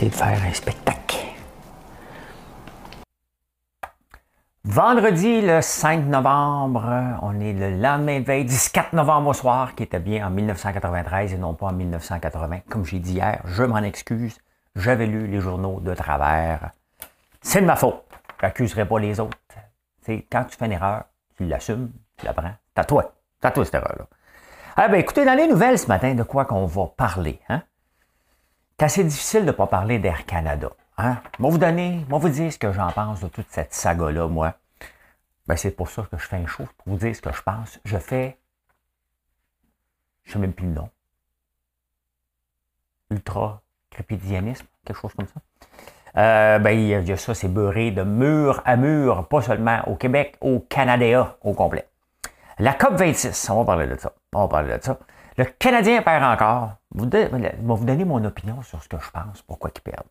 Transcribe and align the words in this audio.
De 0.00 0.08
faire 0.10 0.40
un 0.44 0.52
spectacle. 0.52 1.16
Vendredi, 4.62 5.40
le 5.40 5.60
5 5.60 6.04
novembre, 6.06 7.18
on 7.22 7.40
est 7.40 7.52
le 7.52 7.70
lendemain 7.70 8.20
de 8.20 8.24
veille, 8.24 8.46
14 8.46 8.92
novembre 8.92 9.30
au 9.30 9.32
soir, 9.32 9.74
qui 9.74 9.82
était 9.82 9.98
bien 9.98 10.24
en 10.24 10.30
1993 10.30 11.32
et 11.32 11.36
non 11.36 11.54
pas 11.54 11.66
en 11.66 11.72
1980. 11.72 12.60
Comme 12.68 12.84
j'ai 12.84 13.00
dit 13.00 13.14
hier, 13.14 13.42
je 13.44 13.64
m'en 13.64 13.78
excuse, 13.78 14.38
j'avais 14.76 15.06
lu 15.06 15.26
les 15.26 15.40
journaux 15.40 15.80
de 15.80 15.92
travers. 15.94 16.70
C'est 17.40 17.60
de 17.60 17.66
ma 17.66 17.74
faute. 17.74 18.04
Je 18.40 18.46
n'accuserai 18.46 18.86
pas 18.86 19.00
les 19.00 19.18
autres. 19.18 19.36
Quand 20.06 20.44
tu 20.44 20.56
fais 20.56 20.66
une 20.66 20.72
erreur, 20.72 21.06
tu 21.36 21.44
l'assumes, 21.44 21.90
tu 22.16 22.24
la 22.24 22.34
prends. 22.34 22.54
À 22.76 22.84
toi. 22.84 23.14
À 23.42 23.50
toi 23.50 23.64
cette 23.64 23.74
erreur-là. 23.74 24.06
Ah 24.76 24.86
ben 24.86 25.00
écoutez, 25.00 25.24
dans 25.24 25.34
les 25.34 25.48
nouvelles 25.48 25.76
ce 25.76 25.88
matin, 25.88 26.14
de 26.14 26.22
quoi 26.22 26.44
qu'on 26.44 26.66
va 26.66 26.86
parler, 26.96 27.40
hein? 27.48 27.62
C'est 28.78 28.84
assez 28.84 29.04
difficile 29.04 29.40
de 29.40 29.46
ne 29.46 29.52
pas 29.52 29.66
parler 29.66 29.98
d'Air 29.98 30.24
Canada. 30.24 30.70
Hein? 30.98 31.20
Moi, 31.40 31.50
vous 31.50 31.58
donner, 31.58 32.06
moi, 32.08 32.20
vous 32.20 32.28
dire 32.28 32.52
ce 32.52 32.58
que 32.58 32.72
j'en 32.72 32.92
pense 32.92 33.20
de 33.20 33.26
toute 33.26 33.48
cette 33.50 33.74
saga-là, 33.74 34.28
moi. 34.28 34.54
Ben, 35.48 35.56
c'est 35.56 35.72
pour 35.72 35.88
ça 35.88 36.06
que 36.08 36.16
je 36.16 36.24
fais 36.24 36.36
un 36.36 36.46
show, 36.46 36.62
pour 36.76 36.92
vous 36.92 36.98
dire 36.98 37.16
ce 37.16 37.20
que 37.20 37.32
je 37.32 37.42
pense. 37.42 37.80
Je 37.84 37.98
fais. 37.98 38.38
Je 40.22 40.32
sais 40.32 40.38
même 40.38 40.52
plus 40.52 40.66
le 40.66 40.74
nom. 40.74 40.88
Ultra 43.10 43.62
crépidianisme, 43.90 44.66
quelque 44.84 45.00
chose 45.00 45.12
comme 45.14 45.26
ça. 45.26 45.40
Euh, 46.16 46.58
ben, 46.60 46.70
il 46.70 46.86
y 46.86 47.12
a 47.12 47.16
ça, 47.16 47.34
c'est 47.34 47.48
beurré 47.48 47.90
de 47.90 48.04
mur 48.04 48.62
à 48.64 48.76
mur, 48.76 49.26
pas 49.26 49.42
seulement 49.42 49.80
au 49.88 49.96
Québec, 49.96 50.36
au 50.40 50.60
Canada 50.60 51.36
au 51.42 51.52
complet. 51.52 51.88
La 52.60 52.74
COP26, 52.74 53.50
on 53.50 53.58
va 53.58 53.64
parler 53.64 53.88
de 53.88 53.96
ça. 53.96 54.12
On 54.32 54.42
va 54.42 54.48
parler 54.48 54.78
de 54.78 54.84
ça. 54.84 55.00
Le 55.38 55.44
Canadien 55.44 56.02
perd 56.02 56.24
encore. 56.24 56.72
Je 56.96 57.04
vais 57.04 57.56
vous 57.60 57.84
donner 57.84 58.04
mon 58.04 58.24
opinion 58.24 58.60
sur 58.62 58.82
ce 58.82 58.88
que 58.88 58.98
je 58.98 59.08
pense, 59.08 59.40
pourquoi 59.42 59.70
il 59.72 59.80
perd. 59.80 60.02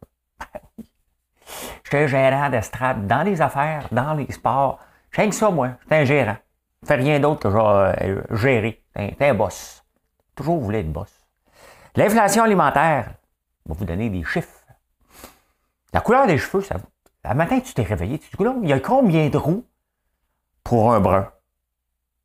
J'étais 1.83 2.07
gérant 2.07 2.49
d'estrade 2.49 3.07
dans 3.07 3.23
les 3.23 3.41
affaires, 3.41 3.89
dans 3.91 4.13
les 4.13 4.31
sports. 4.31 4.79
J'ai 5.11 5.27
que 5.27 5.35
ça, 5.35 5.49
moi. 5.49 5.71
J'étais 5.81 5.95
un 5.95 6.03
gérant. 6.05 6.37
Je 6.81 6.87
fais 6.87 6.95
rien 6.95 7.19
d'autre 7.19 7.41
que 7.41 7.47
euh, 7.49 8.21
gérer. 8.37 8.81
J'étais 8.95 9.27
un 9.27 9.33
boss. 9.33 9.83
Toujours 10.33 10.59
voulu 10.59 10.77
être 10.77 10.93
boss. 10.93 11.11
L'inflation 11.97 12.43
alimentaire. 12.43 13.11
Je 13.67 13.73
vous 13.73 13.83
donner 13.83 14.09
des 14.09 14.23
chiffres. 14.23 14.63
La 15.91 15.99
couleur 15.99 16.25
des 16.27 16.37
cheveux, 16.37 16.63
ça. 16.63 16.77
Le 17.25 17.35
matin, 17.35 17.59
tu 17.59 17.73
t'es 17.73 17.83
réveillé, 17.83 18.17
tu 18.19 18.29
te 18.29 18.41
dis, 18.41 18.49
il 18.63 18.69
y 18.69 18.73
a 18.73 18.79
combien 18.79 19.27
de 19.27 19.37
roues 19.37 19.65
pour 20.63 20.93
un 20.93 21.01
brun? 21.01 21.29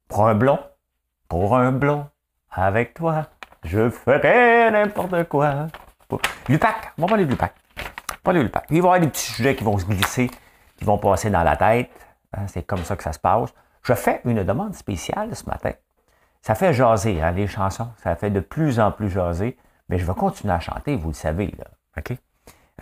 Pour 0.06 0.28
un 0.28 0.36
blond? 0.36 0.60
Pour 1.28 1.56
un 1.56 1.72
blond? 1.72 2.06
Avec 2.54 2.92
toi, 2.94 3.26
je 3.64 3.88
ferai 3.88 4.70
n'importe 4.70 5.24
quoi. 5.24 5.68
Lupac, 6.48 6.92
on 6.98 7.02
va 7.02 7.08
parler 7.08 7.24
de 7.24 7.30
Lupac. 7.30 7.54
Lupac. 8.26 8.66
Il 8.68 8.74
va 8.74 8.76
y 8.76 8.78
avoir 8.80 9.00
des 9.00 9.08
petits 9.08 9.32
sujets 9.32 9.56
qui 9.56 9.64
vont 9.64 9.78
se 9.78 9.86
glisser, 9.86 10.30
qui 10.76 10.84
vont 10.84 10.98
passer 10.98 11.30
dans 11.30 11.42
la 11.42 11.56
tête. 11.56 11.90
Hein, 12.34 12.46
c'est 12.46 12.62
comme 12.62 12.84
ça 12.84 12.94
que 12.96 13.02
ça 13.02 13.12
se 13.12 13.18
passe. 13.18 13.52
Je 13.82 13.94
fais 13.94 14.20
une 14.24 14.44
demande 14.44 14.74
spéciale 14.74 15.34
ce 15.34 15.44
matin. 15.46 15.72
Ça 16.42 16.54
fait 16.54 16.74
jaser, 16.74 17.22
hein, 17.22 17.32
les 17.32 17.46
chansons. 17.46 17.88
Ça 18.02 18.14
fait 18.16 18.30
de 18.30 18.40
plus 18.40 18.78
en 18.78 18.92
plus 18.92 19.08
jaser. 19.08 19.56
Mais 19.88 19.98
je 19.98 20.04
vais 20.04 20.14
continuer 20.14 20.52
à 20.52 20.60
chanter, 20.60 20.94
vous 20.96 21.08
le 21.08 21.14
savez. 21.14 21.54
Là. 21.58 21.64
OK? 21.98 22.16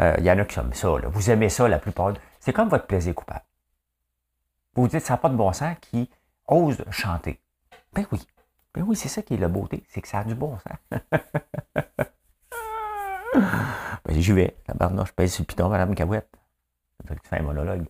Euh, 0.00 0.14
il 0.18 0.24
y 0.24 0.30
en 0.30 0.38
a 0.38 0.44
qui 0.44 0.58
aiment 0.58 0.74
ça. 0.74 0.88
Là. 0.88 1.08
Vous 1.08 1.30
aimez 1.30 1.48
ça 1.48 1.68
la 1.68 1.78
plupart. 1.78 2.14
C'est 2.40 2.52
comme 2.52 2.68
votre 2.68 2.86
plaisir 2.86 3.14
coupable. 3.14 3.44
Vous 4.74 4.82
vous 4.82 4.88
dites, 4.88 5.00
ça 5.00 5.14
n'a 5.14 5.18
pas 5.18 5.28
de 5.28 5.36
bon 5.36 5.52
sens 5.52 5.76
qui 5.80 6.10
ose 6.48 6.84
chanter. 6.90 7.40
Ben 7.92 8.04
oui. 8.12 8.20
Ben 8.74 8.84
oui, 8.86 8.96
c'est 8.96 9.08
ça 9.08 9.22
qui 9.22 9.34
est 9.34 9.36
la 9.36 9.48
beauté, 9.48 9.82
c'est 9.88 10.00
que 10.00 10.08
ça 10.08 10.20
a 10.20 10.24
du 10.24 10.34
bon 10.34 10.56
sens. 10.58 11.00
ben, 14.04 14.20
j'y 14.20 14.32
vais. 14.32 14.56
La 14.68 15.04
je 15.04 15.12
pèse 15.12 15.34
sur 15.34 15.42
le 15.42 15.46
piton, 15.46 15.68
Madame 15.68 15.94
Cavouette. 15.94 16.28
Ça 16.98 17.08
fait 17.08 17.16
que 17.16 17.22
tu 17.22 17.28
fais 17.28 17.38
un 17.38 17.42
monologue. 17.42 17.86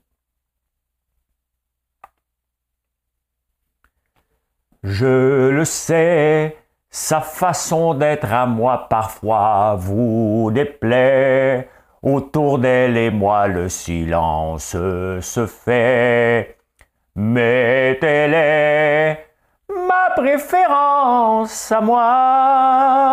Je 4.82 5.50
le 5.50 5.64
sais, 5.66 6.56
sa 6.88 7.20
façon 7.20 7.94
d'être 7.94 8.32
à 8.32 8.46
moi 8.46 8.88
parfois 8.88 9.76
vous 9.76 10.50
déplaît. 10.52 11.68
Autour 12.02 12.58
d'elle 12.58 12.96
et 12.96 13.10
moi 13.10 13.46
le 13.46 13.68
silence 13.68 14.70
se 14.70 15.46
fait. 15.46 16.56
Mais 17.14 17.98
elle 18.00 18.34
est 18.34 19.29
ma 19.86 20.10
préférence 20.16 21.72
à 21.72 21.80
moi. 21.80 23.10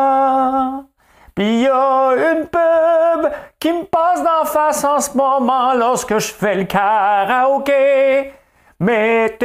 Puis 1.35 1.65
une 1.65 2.47
pub 2.47 3.31
qui 3.59 3.71
me 3.71 3.83
passe 3.83 4.23
d'en 4.23 4.45
face 4.45 4.83
en 4.83 4.99
ce 4.99 5.15
moment 5.15 5.73
lorsque 5.73 6.17
je 6.17 6.33
fais 6.33 6.55
le 6.55 6.63
karaoké. 6.63 8.33
Est 8.79 9.43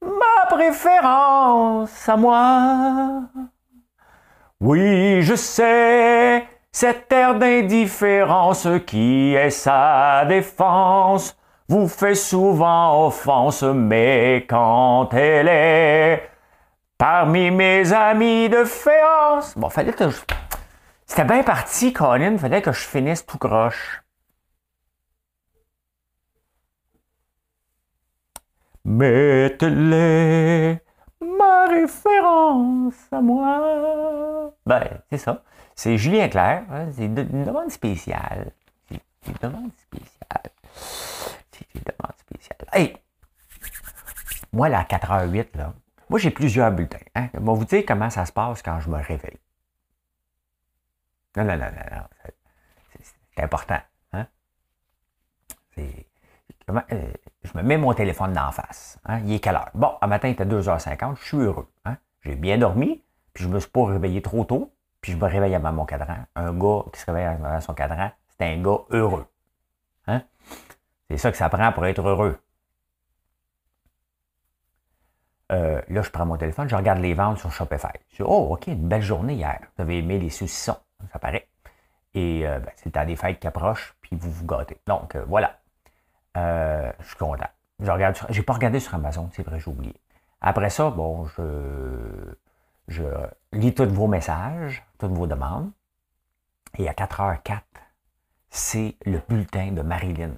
ma 0.00 0.46
préférence 0.48 2.08
à 2.08 2.16
moi. 2.16 3.22
Oui, 4.60 5.20
je 5.22 5.34
sais, 5.34 6.46
cette 6.72 7.12
air 7.12 7.34
d'indifférence 7.34 8.66
qui 8.86 9.34
est 9.34 9.50
sa 9.50 10.24
défense 10.26 11.36
vous 11.68 11.88
fait 11.88 12.14
souvent 12.14 13.06
offense, 13.06 13.62
mais 13.62 14.46
quand 14.48 15.12
elle 15.14 15.48
est 15.48 16.30
parmi 16.98 17.50
mes 17.50 17.92
amis 17.92 18.48
de 18.48 18.64
féance. 18.64 19.56
Bon, 19.56 19.68
fallait 19.68 19.92
que 19.92 20.10
je... 20.10 20.18
C'était 21.06 21.24
bien 21.24 21.42
parti, 21.42 21.92
Colin, 21.92 22.38
fallait 22.38 22.62
que 22.62 22.72
je 22.72 22.80
finisse 22.80 23.26
tout 23.26 23.38
croche. 23.38 24.02
Est 28.86 29.62
ma 31.20 31.66
référence 31.68 32.94
à 33.10 33.20
moi. 33.20 34.52
Ben, 34.66 35.02
c'est 35.10 35.18
ça. 35.18 35.42
C'est 35.74 35.96
Julien 35.96 36.28
Clerc. 36.28 36.64
Hein, 36.70 36.86
c'est 36.92 37.06
une 37.06 37.14
demande 37.14 37.70
spéciale. 37.70 38.52
C'est 38.90 39.00
une 39.26 39.34
demande 39.40 39.70
spéciale. 39.78 40.50
Demande 41.74 42.16
spéciale. 42.18 42.58
Hey! 42.72 42.96
Moi, 44.52 44.68
là, 44.68 44.80
à 44.80 44.84
4h08, 44.84 45.56
là, 45.56 45.74
moi, 46.08 46.18
j'ai 46.18 46.30
plusieurs 46.30 46.70
bulletins. 46.70 46.98
Hein? 47.14 47.28
Je 47.34 47.40
vais 47.40 47.44
vous 47.44 47.64
dire 47.64 47.84
comment 47.86 48.10
ça 48.10 48.24
se 48.24 48.32
passe 48.32 48.62
quand 48.62 48.78
je 48.80 48.88
me 48.88 48.96
réveille. 48.96 49.38
Non, 51.36 51.44
non, 51.44 51.56
non, 51.56 51.66
non, 51.66 51.96
non. 51.96 52.02
C'est 53.34 53.42
important. 53.42 53.80
Hein? 54.12 54.26
C'est. 55.74 56.06
Euh, 56.70 57.12
je 57.42 57.50
me 57.58 57.62
mets 57.62 57.76
mon 57.76 57.92
téléphone 57.94 58.32
d'en 58.32 58.52
face. 58.52 58.98
Hein? 59.06 59.20
Il 59.24 59.32
est 59.32 59.40
quelle 59.40 59.56
heure? 59.56 59.70
Bon, 59.74 59.94
un 60.00 60.06
matin, 60.06 60.28
il 60.28 60.32
était 60.32 60.44
2h50, 60.44 61.16
je 61.16 61.24
suis 61.24 61.36
heureux. 61.36 61.68
J'ai 62.22 62.36
bien 62.36 62.56
dormi, 62.56 63.02
puis 63.34 63.44
je 63.44 63.48
me 63.48 63.60
suis 63.60 63.68
pas 63.68 63.84
réveillé 63.84 64.22
trop 64.22 64.44
tôt, 64.44 64.72
puis 65.00 65.12
je 65.12 65.18
me 65.18 65.26
réveille 65.26 65.54
avant 65.54 65.72
mon 65.72 65.84
cadran. 65.84 66.16
Un 66.36 66.54
gars 66.54 66.84
qui 66.92 67.00
se 67.00 67.06
réveille 67.06 67.26
avant 67.26 67.60
son 67.60 67.74
cadran, 67.74 68.10
c'est 68.38 68.46
un 68.46 68.62
gars 68.62 68.78
heureux. 68.90 69.26
Hein? 70.06 70.22
C'est 71.10 71.18
ça 71.18 71.30
que 71.30 71.36
ça 71.36 71.48
prend 71.48 71.72
pour 71.72 71.86
être 71.86 72.00
heureux. 72.00 72.38
Euh, 75.52 75.80
là, 75.88 76.02
je 76.02 76.10
prends 76.10 76.26
mon 76.26 76.36
téléphone, 76.36 76.68
je 76.68 76.74
regarde 76.76 76.98
les 77.00 77.14
ventes 77.14 77.38
sur 77.38 77.52
Shopify. 77.52 77.88
Je 78.10 78.16
dis, 78.16 78.22
oh, 78.22 78.48
OK, 78.52 78.66
une 78.66 78.88
belle 78.88 79.02
journée 79.02 79.34
hier. 79.34 79.60
Vous 79.76 79.82
avez 79.82 79.98
aimé 79.98 80.18
les 80.18 80.30
saucissons, 80.30 80.78
ça 81.12 81.18
paraît. 81.18 81.48
Et 82.14 82.46
euh, 82.46 82.58
ben, 82.58 82.70
c'est 82.76 82.86
le 82.86 82.92
temps 82.92 83.04
des 83.04 83.16
fêtes 83.16 83.38
qui 83.40 83.46
approche, 83.46 83.94
puis 84.00 84.16
vous 84.16 84.30
vous 84.30 84.46
gâtez. 84.46 84.80
Donc, 84.86 85.14
euh, 85.16 85.24
voilà. 85.28 85.58
je 86.34 87.06
suis 87.06 87.16
content. 87.16 87.48
Je 87.80 87.90
regarde 87.90 88.16
j'ai 88.30 88.42
pas 88.42 88.54
regardé 88.54 88.80
sur 88.80 88.94
Amazon, 88.94 89.28
c'est 89.32 89.42
vrai, 89.42 89.60
j'ai 89.60 89.68
oublié. 89.68 89.94
Après 90.40 90.70
ça, 90.70 90.90
bon, 90.90 91.26
je, 91.26 91.42
je 92.88 93.04
lis 93.52 93.74
tous 93.74 93.88
vos 93.88 94.06
messages, 94.06 94.84
toutes 94.98 95.12
vos 95.12 95.26
demandes. 95.26 95.70
Et 96.78 96.88
à 96.88 96.92
4h04, 96.92 97.60
c'est 98.50 98.96
le 99.04 99.20
bulletin 99.28 99.72
de 99.72 99.82
Marilyn. 99.82 100.32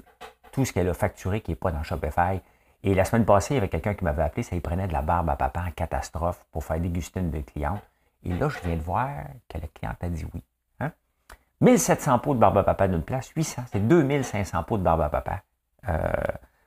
Tout 0.57 0.65
ce 0.65 0.73
qu'elle 0.73 0.89
a 0.89 0.95
facturé 0.95 1.43
qui 1.43 1.51
n'est 1.51 1.57
pas 1.57 1.71
dans 1.71 1.83
Shopify. 1.83 2.41
Et 2.83 2.95
la 2.95 3.05
semaine 3.05 3.27
passée, 3.27 3.53
il 3.53 3.57
y 3.57 3.59
avait 3.59 3.69
quelqu'un 3.69 3.93
qui 3.93 4.05
m'avait 4.05 4.23
appelé, 4.23 4.43
ça 4.43 4.57
y 4.57 4.61
prenait 4.61 4.89
de 4.89 4.93
la 4.95 5.03
barbe 5.03 5.29
à 5.29 5.37
papa 5.37 5.65
en 5.69 5.71
catastrophe 5.71 6.47
pour 6.51 6.65
faire 6.65 6.81
déguster 6.81 7.21
une 7.21 7.31
de 7.31 7.41
cliente. 7.41 7.83
Et 8.25 8.33
là, 8.33 8.49
je 8.49 8.59
viens 8.67 8.77
de 8.77 8.81
voir 8.81 9.11
que 9.51 9.59
la 9.59 9.67
cliente 9.67 10.03
a 10.03 10.09
dit 10.09 10.25
oui. 10.33 10.43
Hein? 10.81 10.93
1700 11.61 12.21
pots 12.21 12.33
de 12.33 12.39
barbe 12.39 12.57
à 12.57 12.63
papa 12.63 12.89
d'une 12.89 13.03
place, 13.03 13.29
800, 13.37 13.65
c'est 13.71 13.87
2500 13.87 14.63
pots 14.63 14.79
de 14.79 14.83
barbe 14.83 15.03
à 15.03 15.11
papa. 15.11 15.43
Euh, 15.91 16.11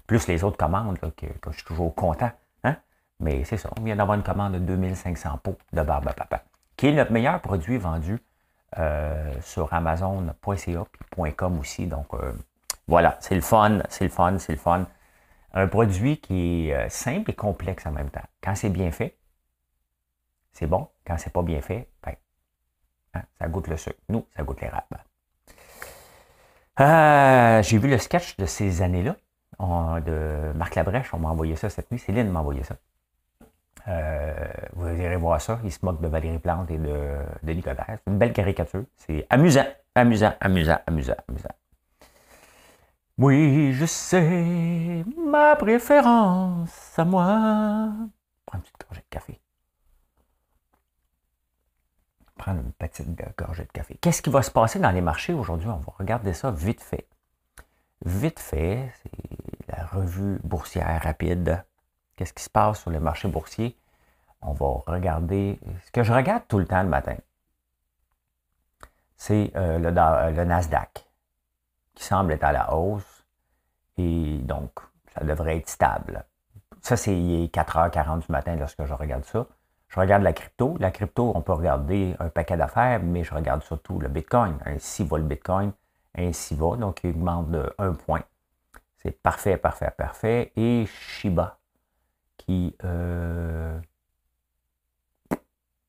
plus 0.06 0.28
les 0.28 0.44
autres 0.44 0.58
commandes, 0.58 1.00
que, 1.00 1.26
je 1.48 1.56
suis 1.56 1.64
toujours 1.64 1.96
content. 1.96 2.30
Hein? 2.64 2.76
Mais 3.20 3.44
c'est 3.44 3.58
ça, 3.58 3.72
on 3.80 3.82
vient 3.82 3.96
d'avoir 3.96 4.16
une 4.16 4.24
commande 4.24 4.54
de 4.54 4.60
2500 4.60 5.40
pots 5.42 5.58
de 5.74 5.82
barbe 5.82 6.08
à 6.08 6.14
papa, 6.14 6.44
qui 6.78 6.90
est 6.90 6.92
notre 6.92 7.12
meilleur 7.12 7.42
produit 7.42 7.80
vendu 7.80 8.20
euh, 8.78 9.34
sur 9.42 9.74
Amazon.ca 9.74 10.86
et 11.26 11.34
.com 11.34 11.58
aussi. 11.58 11.88
Donc 11.88 12.14
euh, 12.14 12.34
voilà, 12.90 13.18
c'est 13.22 13.36
le 13.36 13.42
fun, 13.42 13.80
c'est 13.90 14.06
le 14.06 14.10
fun, 14.10 14.40
c'est 14.40 14.54
le 14.54 14.58
fun. 14.58 14.88
Un 15.54 15.68
produit 15.68 16.20
qui 16.20 16.70
est 16.70 16.90
simple 16.90 17.32
et 17.32 17.36
complexe 17.36 17.86
en 17.86 17.92
même 17.92 18.10
temps. 18.10 18.26
Quand 18.42 18.56
c'est 18.56 18.70
bien 18.70 18.92
fait, 18.92 19.16
c'est 20.54 20.68
bon. 20.68 20.88
Quand 21.06 21.18
c'est 21.18 21.32
pas 21.32 21.44
bien 21.44 21.62
fait, 21.62 21.88
ben, 22.04 22.16
hein, 23.14 23.22
ça 23.40 23.48
goûte 23.48 23.68
le 23.68 23.78
sucre. 23.78 24.00
Nous, 24.10 24.26
ça 24.36 24.44
goûte 24.44 24.62
les 24.62 24.70
Euh, 26.80 27.62
J'ai 27.62 27.78
vu 27.78 27.90
le 27.90 27.98
sketch 28.00 28.38
de 28.38 28.46
ces 28.46 28.82
années-là 28.82 29.16
de 30.02 30.52
Marc 30.56 30.76
Labrèche. 30.76 31.14
On 31.14 31.20
m'a 31.20 31.30
envoyé 31.30 31.56
ça 31.56 31.70
cette 31.70 31.92
nuit. 31.92 32.00
Céline 32.00 32.30
m'a 32.30 32.40
envoyé 32.40 32.64
ça. 32.64 32.76
Euh, 33.88 34.48
vous 34.74 34.90
irez 34.90 35.18
voir 35.18 35.40
ça. 35.42 35.60
Il 35.64 35.72
se 35.72 35.80
moque 35.84 36.02
de 36.02 36.08
Valérie 36.08 36.40
Plante 36.40 36.72
et 36.72 36.78
de, 36.78 37.20
de 37.44 37.54
Nicolas. 37.54 37.86
C'est 37.88 38.08
une 38.08 38.18
belle 38.18 38.34
caricature. 38.34 38.86
C'est 38.96 39.28
amusant, 39.30 39.66
amusant, 39.96 40.34
amusant, 40.40 40.80
amusant, 40.88 41.16
amusant. 41.28 41.59
Oui, 43.22 43.74
je 43.74 43.86
sais 43.86 45.04
ma 45.18 45.54
préférence 45.58 46.98
à 46.98 47.04
moi. 47.04 47.90
Prends 48.46 48.58
une 48.58 48.62
petite 48.62 48.80
gorgée 48.88 49.02
de 49.02 49.10
café. 49.10 49.42
Prendre 52.38 52.62
une 52.62 52.72
petite 52.72 53.10
gorgée 53.38 53.66
de 53.66 53.72
café. 53.74 53.98
Qu'est-ce 54.00 54.22
qui 54.22 54.30
va 54.30 54.42
se 54.42 54.52
passer 54.52 54.80
dans 54.80 54.92
les 54.92 55.02
marchés 55.02 55.34
aujourd'hui? 55.34 55.68
On 55.68 55.80
va 55.80 55.94
regarder 55.98 56.32
ça 56.34 56.50
vite 56.50 56.80
fait. 56.80 57.10
Vite 58.06 58.40
fait, 58.40 58.90
c'est 59.04 59.76
la 59.76 59.86
revue 59.86 60.40
boursière 60.46 61.02
rapide. 61.04 61.66
Qu'est-ce 62.16 62.32
qui 62.32 62.44
se 62.44 62.50
passe 62.50 62.80
sur 62.80 62.90
le 62.90 63.02
marché 63.02 63.28
boursier? 63.28 63.78
On 64.42 64.54
va 64.54 64.68
regarder. 64.88 65.60
Ce 65.86 65.92
que 65.92 66.04
je 66.04 66.14
regarde 66.14 66.44
tout 66.48 66.58
le 66.58 66.66
temps 66.66 66.84
le 66.84 66.88
matin, 66.88 67.18
c'est 69.18 69.52
euh, 69.58 69.78
le, 69.78 69.90
le 69.90 70.46
Nasdaq, 70.46 71.09
semble 72.04 72.34
être 72.34 72.44
à 72.44 72.52
la 72.52 72.74
hausse. 72.74 73.26
Et 73.98 74.38
donc, 74.40 74.72
ça 75.14 75.24
devrait 75.24 75.58
être 75.58 75.70
stable. 75.70 76.26
Ça, 76.82 76.96
c'est 76.96 77.12
4h40 77.12 78.26
du 78.26 78.32
matin 78.32 78.56
lorsque 78.56 78.86
je 78.86 78.94
regarde 78.94 79.26
ça. 79.26 79.46
Je 79.90 80.00
regarde 80.00 80.24
la 80.24 80.34
crypto. 80.34 80.78
La 80.80 80.92
crypto, 80.92 81.32
on 81.36 81.42
peut 81.42 81.54
regarder 81.54 82.16
un 82.20 82.30
paquet 82.30 82.56
d'affaires, 82.56 83.02
mais 83.04 83.24
je 83.24 83.34
regarde 83.34 83.64
surtout 83.64 84.00
le 84.00 84.08
Bitcoin. 84.08 84.58
Ainsi 84.66 85.04
va 85.04 85.18
le 85.18 85.24
Bitcoin, 85.24 85.74
ainsi 86.16 86.56
va. 86.56 86.78
Donc, 86.78 87.02
il 87.04 87.10
augmente 87.10 87.50
de 87.50 87.74
1 87.78 87.94
point. 87.94 88.24
C'est 88.98 89.12
parfait, 89.12 89.58
parfait, 89.58 89.92
parfait. 89.98 90.52
Et 90.56 90.86
Shiba, 90.86 91.58
qui... 92.38 92.76
Euh, 92.84 93.80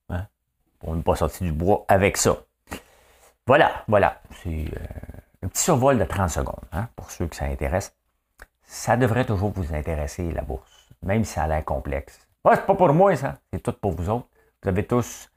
hein, 0.09 0.27
on 0.83 0.95
n'est 0.95 1.03
pas 1.03 1.17
sorti 1.17 1.45
du 1.45 1.53
bois 1.53 1.85
avec 1.89 2.17
ça. 2.17 2.37
Voilà, 3.47 3.85
voilà. 3.89 4.21
C'est 4.43 4.49
euh, 4.49 5.21
un 5.43 5.49
petit 5.49 5.63
survol 5.63 5.99
de 5.99 6.05
30 6.05 6.31
secondes, 6.31 6.65
hein, 6.73 6.89
pour 6.97 7.11
ceux 7.11 7.27
que 7.27 7.37
ça 7.37 7.47
intéresse. 7.47 7.95
Ça 8.63 8.97
devrait 8.97 9.25
toujours 9.25 9.51
vous 9.51 9.75
intéresser, 9.75 10.31
la 10.33 10.43
bourse, 10.43 10.89
même 11.03 11.25
si 11.25 11.33
ça 11.33 11.45
a 11.45 11.47
l'air 11.49 11.65
complexe. 11.65 12.29
Ah, 12.45 12.53
c'est 12.55 12.67
pas 12.67 12.75
pour 12.75 12.93
moi, 12.95 13.15
ça. 13.17 13.39
C'est 13.53 13.63
tout 13.63 13.73
pour 13.73 13.93
vous 13.93 14.09
autres. 14.09 14.29
Vous 14.63 14.69
avez 14.69 14.87
tous, 14.87 15.31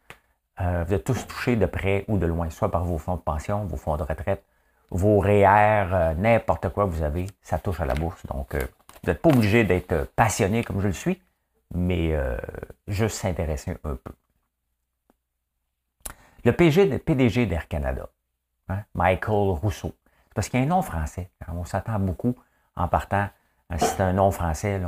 euh, 0.62 0.84
vous 0.88 0.94
êtes 0.94 1.04
tous 1.04 1.28
touchés 1.28 1.56
de 1.56 1.66
près 1.66 2.06
ou 2.08 2.18
de 2.18 2.26
loin, 2.26 2.50
soit 2.50 2.70
par 2.70 2.84
vos 2.84 2.98
fonds 2.98 3.16
de 3.16 3.22
pension, 3.22 3.66
vos 3.66 3.78
fonds 3.78 3.98
de 3.98 4.04
retraite, 4.04 4.44
vos 4.90 5.20
REER, 5.20 5.88
euh, 5.92 6.14
n'importe 6.14 6.70
quoi 6.70 6.86
vous 6.86 7.02
avez, 7.02 7.26
ça 7.42 7.60
touche 7.60 7.80
à 7.80 7.86
la 7.86 7.94
bourse. 7.94 8.26
Donc, 8.28 8.56
euh, 8.56 8.60
vous 9.04 9.12
n'êtes 9.12 9.22
pas 9.22 9.30
obligé 9.30 9.64
d'être 9.64 10.08
passionné 10.16 10.64
comme 10.64 10.82
je 10.82 10.88
le 10.88 10.94
suis, 10.94 11.22
mais 11.74 12.16
juste 12.88 13.18
s'intéresser 13.18 13.72
un 13.72 13.76
peu. 13.76 13.98
Le 16.46 16.52
PDG 16.52 17.46
d'Air 17.48 17.68
Canada, 17.68 18.08
hein, 18.70 18.84
Michael 18.94 19.50
Rousseau, 19.62 19.94
parce 20.36 20.50
qu'il 20.50 20.60
y 20.60 20.64
a 20.64 20.66
un 20.66 20.70
nom 20.70 20.82
français. 20.82 21.30
On 21.48 21.66
s'attend 21.66 22.00
beaucoup 22.00 22.36
en 22.76 22.88
partant. 22.88 23.28
Si 23.78 23.86
c'est 23.86 24.02
un 24.02 24.14
nom 24.14 24.32
français, 24.32 24.82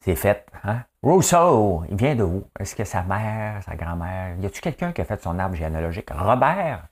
c'est 0.00 0.14
fait. 0.16 0.46
Hein? 0.64 0.84
Rousseau, 1.02 1.84
il 1.90 1.96
vient 1.96 2.14
de 2.14 2.22
où? 2.22 2.44
Est-ce 2.58 2.74
que 2.76 2.84
sa 2.84 3.02
mère, 3.02 3.62
sa 3.62 3.74
grand-mère? 3.76 4.36
Y 4.40 4.46
a-tu 4.46 4.60
quelqu'un 4.60 4.92
qui 4.92 5.00
a 5.00 5.04
fait 5.04 5.20
son 5.22 5.38
arbre 5.38 5.56
généalogique? 5.56 6.10
Robert? 6.10 6.88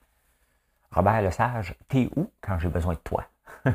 Robert 0.92 1.22
le 1.22 1.30
Sage, 1.30 1.74
t'es 1.88 2.08
où 2.16 2.30
quand 2.40 2.58
j'ai 2.58 2.68
besoin 2.68 2.94
de 2.94 2.98
toi? 2.98 3.24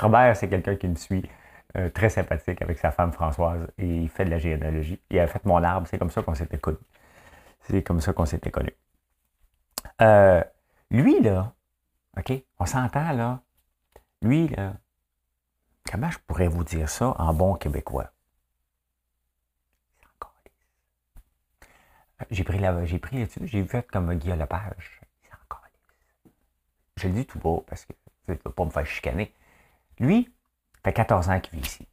Robert, 0.00 0.36
c'est 0.36 0.48
quelqu'un 0.48 0.76
qui 0.76 0.88
me 0.88 0.94
suit, 0.96 1.28
euh, 1.76 1.90
très 1.90 2.08
sympathique 2.08 2.62
avec 2.62 2.78
sa 2.78 2.90
femme 2.90 3.12
Françoise, 3.12 3.66
et 3.78 3.86
il 3.86 4.08
fait 4.08 4.24
de 4.24 4.30
la 4.30 4.38
généalogie. 4.38 5.00
Il 5.10 5.18
a 5.18 5.26
fait 5.26 5.44
mon 5.44 5.62
arbre, 5.62 5.86
c'est 5.88 5.98
comme 5.98 6.10
ça 6.10 6.22
qu'on 6.22 6.34
s'était 6.34 6.58
connu. 6.58 6.78
C'est 7.60 7.82
comme 7.82 8.00
ça 8.00 8.12
qu'on 8.12 8.26
s'était 8.26 8.50
connu. 8.50 8.72
Euh, 10.00 10.42
lui, 10.90 11.20
là, 11.20 11.52
OK, 12.16 12.32
on 12.58 12.66
s'entend, 12.66 13.12
là. 13.12 13.40
Lui, 14.22 14.48
là, 14.48 14.74
Comment 15.90 16.10
je 16.10 16.18
pourrais 16.18 16.48
vous 16.48 16.64
dire 16.64 16.88
ça 16.88 17.14
en 17.18 17.32
bon 17.32 17.54
québécois? 17.54 18.12
J'ai 22.30 22.44
pris 22.44 22.58
la, 22.58 22.84
j'ai 22.84 22.98
pris 22.98 23.16
l'étude, 23.16 23.46
j'ai 23.46 23.62
vu 23.62 23.82
comme 23.90 24.12
Guy 24.14 24.28
Lepage. 24.30 25.00
Je 26.96 27.06
le 27.06 27.14
dis 27.14 27.26
tout 27.26 27.38
beau 27.38 27.64
parce 27.68 27.86
que 27.86 27.92
je 28.26 28.32
ne 28.32 28.36
pas 28.36 28.64
me 28.64 28.70
faire 28.70 28.84
chicaner. 28.84 29.32
Lui, 29.98 30.34
fait 30.88 30.94
14 30.94 31.28
ans 31.28 31.40
qu'il 31.40 31.58
vit 31.58 31.66
ici. 31.66 31.86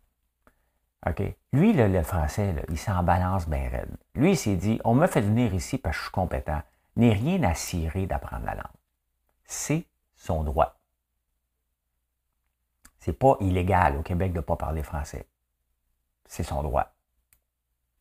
Lui, 1.54 1.74
le 1.74 2.04
français, 2.04 2.56
il 2.70 2.78
s'en 2.78 3.04
balance 3.04 3.48
bien 3.48 3.70
raide. 3.70 3.96
Lui, 4.16 4.32
il 4.32 4.38
s'est 4.38 4.56
dit, 4.56 4.82
on 4.84 4.96
me 4.96 5.08
fait 5.08 5.22
venir 5.22 5.54
ici 5.54 5.78
parce 5.78 5.96
que 5.96 6.00
je 6.00 6.06
suis 6.06 6.12
compétent. 6.12 6.62
N'est 6.96 7.14
rien 7.14 7.44
à 7.44 7.54
cirer 7.54 8.08
d'apprendre 8.08 8.46
la 8.46 8.56
langue. 8.56 8.64
C'est 9.46 9.86
son 10.16 10.44
droit. 10.44 10.78
C'est 13.00 13.14
pas 13.14 13.38
illégal 13.40 13.98
au 13.98 14.02
Québec 14.02 14.32
de 14.32 14.38
ne 14.38 14.42
pas 14.42 14.56
parler 14.56 14.82
français. 14.82 15.28
C'est 16.26 16.44
son 16.44 16.64
droit. 16.64 16.92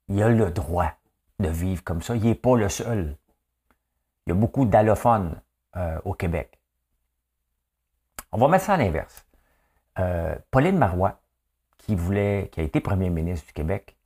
Il 0.08 0.22
a 0.22 0.28
le 0.28 0.50
droit 0.50 0.92
de 1.40 1.48
vivre 1.48 1.84
comme 1.84 2.00
ça. 2.00 2.16
Il 2.16 2.24
n'est 2.24 2.34
pas 2.34 2.56
le 2.56 2.68
seul. 2.68 3.16
Il 4.26 4.30
y 4.30 4.32
a 4.32 4.36
beaucoup 4.36 4.64
d'allophones 4.64 5.40
euh, 5.76 6.00
au 6.04 6.14
Québec. 6.14 6.58
On 8.32 8.38
va 8.38 8.48
mettre 8.48 8.64
ça 8.64 8.74
à 8.74 8.76
l'inverse. 8.78 9.23
Euh, 9.98 10.34
Pauline 10.50 10.78
Marois, 10.78 11.20
qui 11.78 11.94
a 11.94 12.62
été 12.62 12.80
premier 12.80 13.10
ministre 13.10 13.46
du 13.46 13.52
Québec, 13.52 13.96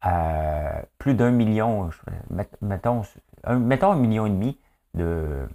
a 0.00 0.82
plus 0.98 1.14
d'un 1.14 1.30
million, 1.30 1.90
mettons, 2.60 3.02
un, 3.44 3.58
million 3.58 4.26
et 4.26 4.30
demi 4.30 4.58
de, 4.94 5.48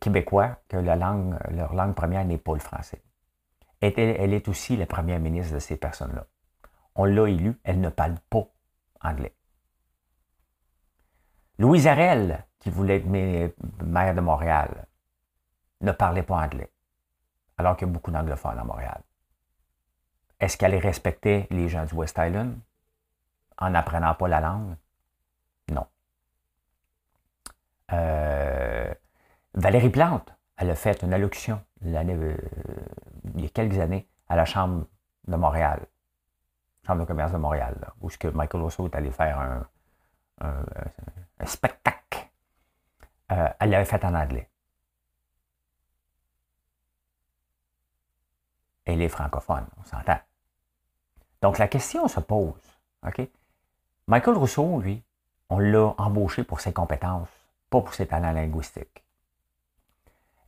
Québécois 0.00 0.56
que 0.68 0.76
leur 0.76 0.96
langue 0.96 1.94
première 1.94 2.24
n'est 2.24 2.38
pas 2.38 2.54
le 2.54 2.60
français 2.60 3.02
elle, 3.98 4.32
est 4.32 4.48
aussi 4.48 4.76
la 4.76 4.86
première 4.86 5.20
ministre 5.20 5.54
de 5.54 5.58
ces 5.58 5.76
personnes-là. 5.76 6.26
On 6.94 7.04
l'a 7.04 7.28
élue, 7.28 7.58
elle 7.64 7.80
ne 7.80 7.88
parle 7.88 8.16
pas 8.30 8.46
anglais. 9.00 9.34
Louise 11.58 11.86
Arel, 11.86 12.44
qui 12.58 12.70
voulait 12.70 12.96
être 12.96 13.06
maire 13.84 14.14
de 14.14 14.20
Montréal, 14.20 14.86
ne 15.80 15.92
parlait 15.92 16.22
pas 16.22 16.42
anglais, 16.42 16.70
alors 17.58 17.76
qu'il 17.76 17.86
y 17.86 17.90
a 17.90 17.92
beaucoup 17.92 18.10
d'anglophones 18.10 18.58
à 18.58 18.64
Montréal. 18.64 19.00
Est-ce 20.40 20.56
qu'elle 20.56 20.74
respectait 20.76 21.46
les 21.50 21.68
gens 21.68 21.84
du 21.84 21.94
West 21.94 22.18
Island 22.18 22.58
en 23.58 23.70
n'apprenant 23.70 24.14
pas 24.14 24.28
la 24.28 24.40
langue? 24.40 24.76
Non. 25.70 25.86
Euh, 27.92 28.92
Valérie 29.54 29.90
Plante, 29.90 30.34
elle 30.56 30.70
a 30.70 30.74
fait 30.74 31.02
une 31.02 31.12
allocution 31.12 31.60
euh, 31.86 32.36
il 33.34 33.42
y 33.42 33.46
a 33.46 33.48
quelques 33.48 33.78
années 33.78 34.08
à 34.28 34.36
la 34.36 34.44
Chambre 34.44 34.86
de 35.26 35.36
Montréal, 35.36 35.80
Chambre 36.86 37.00
de 37.02 37.06
commerce 37.06 37.32
de 37.32 37.38
Montréal, 37.38 37.76
où 38.00 38.10
ce 38.10 38.18
que 38.18 38.28
Michael 38.28 38.62
Rousseau 38.62 38.86
est 38.86 38.94
allé 38.94 39.10
faire 39.10 39.38
un, 39.38 39.66
spectacle. 41.46 42.28
Euh, 43.32 43.48
elle 43.60 43.70
l'avait 43.70 43.84
fait 43.84 44.04
en 44.04 44.14
anglais. 44.14 44.48
Elle 48.84 49.02
est 49.02 49.08
francophone, 49.08 49.66
on 49.80 49.84
s'entend. 49.84 50.18
Donc 51.42 51.58
la 51.58 51.68
question 51.68 52.08
se 52.08 52.20
pose. 52.20 52.54
OK? 53.06 53.28
Michael 54.06 54.36
Rousseau, 54.36 54.80
lui, 54.80 55.02
on 55.50 55.58
l'a 55.58 55.94
embauché 55.98 56.44
pour 56.44 56.60
ses 56.60 56.72
compétences, 56.72 57.28
pas 57.70 57.80
pour 57.80 57.94
ses 57.94 58.06
talents 58.06 58.32
linguistiques. 58.32 59.04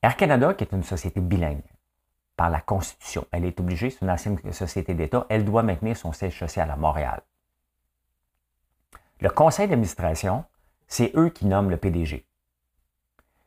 Air 0.03 0.17
Canada, 0.17 0.55
qui 0.55 0.65
est 0.65 0.73
une 0.73 0.83
société 0.83 1.21
bilingue, 1.21 1.63
par 2.37 2.51
la 2.51 2.61
Constitution, 2.61 3.27
elle 3.33 3.47
est 3.47 3.59
obligée, 3.61 3.91
c'est 3.91 4.03
une 4.03 4.11
ancienne 4.11 4.39
société 4.53 4.95
d'État, 4.95 5.27
elle 5.31 5.45
doit 5.45 5.63
maintenir 5.63 5.97
son 5.97 6.13
siège 6.13 6.39
social 6.39 6.71
à 6.71 6.77
Montréal. 6.77 7.23
Le 9.21 9.31
conseil 9.31 9.69
d'administration, 9.69 10.45
c'est 10.87 11.13
eux 11.17 11.31
qui 11.31 11.47
nomment 11.47 11.71
le 11.71 11.79
PDG. 11.79 12.27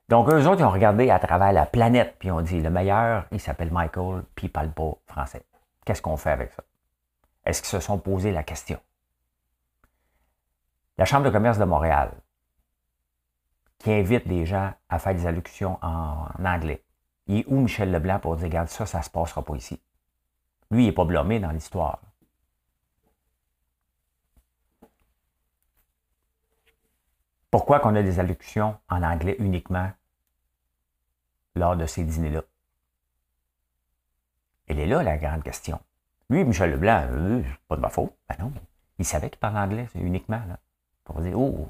Donc, 0.10 0.28
eux 0.28 0.48
autres, 0.48 0.62
ils 0.62 0.66
ont 0.66 0.72
regardé 0.72 1.12
à 1.12 1.20
travers 1.20 1.54
la 1.54 1.68
planète, 1.68 2.16
puis 2.18 2.30
ils 2.30 2.32
ont 2.32 2.42
dit, 2.42 2.60
le 2.60 2.72
meilleur, 2.72 3.28
il 3.32 3.40
s'appelle 3.40 3.72
Michael, 3.72 4.24
puis 4.34 4.48
il 4.48 4.50
parle 4.50 4.72
pas 4.72 4.92
français. 5.06 5.46
Qu'est-ce 5.86 6.02
qu'on 6.02 6.18
fait 6.18 6.32
avec 6.32 6.52
ça? 6.52 6.64
Est-ce 7.46 7.62
qu'ils 7.62 7.70
se 7.70 7.80
sont 7.80 8.00
posé 8.00 8.32
la 8.32 8.42
question? 8.42 8.80
La 10.98 11.06
Chambre 11.06 11.26
de 11.26 11.30
commerce 11.30 11.60
de 11.60 11.64
Montréal, 11.64 12.12
qui 13.78 13.92
invite 13.92 14.28
des 14.28 14.48
gens 14.48 14.74
à 14.90 14.98
faire 14.98 15.14
des 15.14 15.28
allocutions 15.28 15.78
en, 15.84 16.26
anglais. 16.44 16.84
Il 17.28 17.42
est 17.42 17.46
où 17.48 17.60
Michel 17.60 17.92
Leblanc 17.92 18.20
pour 18.20 18.36
dire, 18.36 18.48
regarde, 18.48 18.68
ça, 18.68 18.88
ça 18.88 19.04
se 19.04 19.12
passera 19.12 19.44
pas 19.44 19.56
ici? 19.56 19.80
Lui, 20.72 20.84
il 20.84 20.86
n'est 20.88 20.92
pas 20.92 21.06
blâmé 21.06 21.40
dans 21.40 21.52
l'histoire. 21.52 22.00
Pourquoi 27.52 27.80
qu'on 27.80 27.96
a 27.96 28.04
des 28.04 28.20
allocutions 28.20 28.78
en 28.90 29.04
anglais 29.04 29.36
uniquement 29.40 29.92
lors 31.56 31.76
de 31.76 31.86
ces 31.86 32.04
dîners-là? 32.04 32.44
Elle 34.68 34.80
est 34.80 34.86
là, 34.86 35.02
la 35.02 35.18
grande 35.18 35.44
question. 35.44 35.80
Lui, 36.30 36.44
Michel 36.44 36.72
Leblanc, 36.72 37.08
euh, 37.10 37.44
pas 37.68 37.76
de 37.76 37.82
ma 37.82 37.90
faute. 37.90 38.14
Ben 38.30 38.36
non, 38.40 38.54
il 39.00 39.06
savait 39.06 39.30
qu'il 39.30 39.40
parlait 39.40 39.60
anglais 39.60 39.88
uniquement. 39.96 40.42
Là, 40.48 40.60
pour 41.04 41.22
dire, 41.22 41.40
oh, 41.40 41.68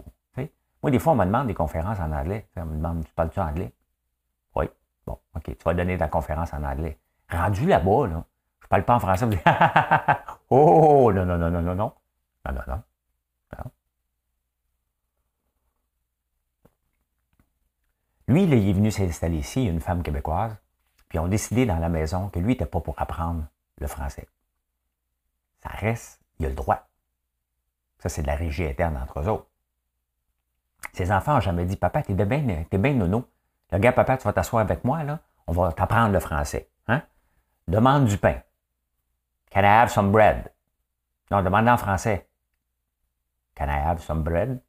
moi, 0.82 0.92
des 0.92 1.00
fois, 1.00 1.14
on 1.14 1.16
me 1.16 1.26
demande 1.26 1.48
des 1.48 1.54
conférences 1.54 2.00
en 2.00 2.12
anglais. 2.12 2.48
On 2.56 2.66
me 2.66 2.76
demande, 2.76 3.06
tu 3.06 3.12
parles-tu 3.14 3.40
anglais? 3.40 3.74
Oui. 4.56 4.66
Bon, 5.06 5.20
OK, 5.36 5.44
tu 5.44 5.64
vas 5.66 5.74
donner 5.74 5.98
ta 5.98 6.08
conférence 6.08 6.54
en 6.54 6.64
anglais. 6.64 6.98
Rendu 7.30 7.68
là-bas, 7.68 8.08
là, 8.08 8.24
je 8.62 8.68
parle 8.68 8.86
pas 8.86 8.96
en 8.96 9.00
français. 9.00 9.28
Oh, 10.52 11.12
non, 11.14 11.26
non, 11.26 11.38
non, 11.38 11.52
non, 11.52 11.62
non, 11.62 11.76
non. 11.76 11.94
Non, 12.46 12.52
non, 12.54 12.62
non. 12.68 12.82
Lui, 18.30 18.44
il 18.44 18.54
est 18.54 18.74
venu 18.74 18.92
s'installer 18.92 19.38
ici, 19.38 19.66
une 19.66 19.82
femme 19.82 20.04
québécoise, 20.04 20.56
puis 21.08 21.18
ils 21.18 21.20
ont 21.20 21.28
décidé 21.28 21.66
dans 21.66 21.80
la 21.80 21.90
maison 21.90 22.30
que 22.30 22.38
lui 22.38 22.50
n'était 22.50 22.68
pas 22.68 22.80
pour 22.80 22.94
apprendre 23.02 23.44
le 23.80 23.88
français. 23.88 24.28
Ça 25.64 25.70
reste, 25.70 26.22
il 26.38 26.46
a 26.46 26.50
le 26.50 26.54
droit. 26.54 26.88
Ça, 27.98 28.08
c'est 28.08 28.22
de 28.22 28.28
la 28.28 28.36
régie 28.36 28.68
interne 28.68 28.98
entre 28.98 29.20
eux 29.20 29.28
autres. 29.30 29.48
Ses 30.94 31.12
enfants 31.12 31.34
n'ont 31.34 31.40
jamais 31.40 31.66
dit 31.66 31.76
Papa, 31.76 32.04
t'es 32.04 32.14
bien 32.14 32.48
es 32.72 32.78
bien 32.78 32.94
nono. 32.94 33.28
Le 33.72 33.80
gars, 33.80 33.94
papa, 33.94 34.16
tu 34.16 34.26
vas 34.26 34.34
t'asseoir 34.34 34.62
avec 34.62 34.84
moi, 34.84 35.04
là, 35.04 35.22
on 35.48 35.52
va 35.52 35.74
t'apprendre 35.74 36.14
le 36.14 36.20
français. 36.20 36.70
Hein? 36.88 37.02
Demande 37.68 38.06
du 38.06 38.20
pain. 38.20 38.44
Can 39.50 39.62
I 39.62 39.82
have 39.82 39.90
some 39.90 40.12
bread? 40.12 40.54
Non, 41.32 41.42
demande 41.42 41.68
en 41.68 41.78
français. 41.78 42.30
Can 43.56 43.70
I 43.70 43.80
have 43.88 44.04
some 44.04 44.22
bread? 44.22 44.62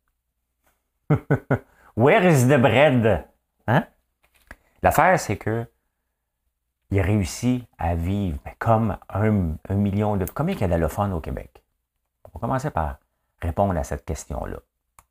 Where 1.94 2.26
is 2.26 2.48
the 2.48 2.56
bread? 2.56 3.29
Hein? 3.70 3.86
L'affaire, 4.82 5.18
c'est 5.20 5.36
que 5.36 5.64
il 6.90 6.98
a 6.98 7.02
réussi 7.04 7.68
à 7.78 7.94
vivre 7.94 8.40
comme 8.58 8.98
un, 9.08 9.30
million 9.74 10.16
de... 10.16 10.24
Combien 10.24 10.56
il 10.56 10.60
y 10.60 10.64
a 10.64 10.68
d'allophones 10.68 11.12
au 11.12 11.20
Québec? 11.20 11.62
On 12.24 12.30
va 12.34 12.40
commencer 12.40 12.70
par 12.70 12.98
répondre 13.40 13.78
à 13.78 13.84
cette 13.84 14.04
question-là. 14.04 14.58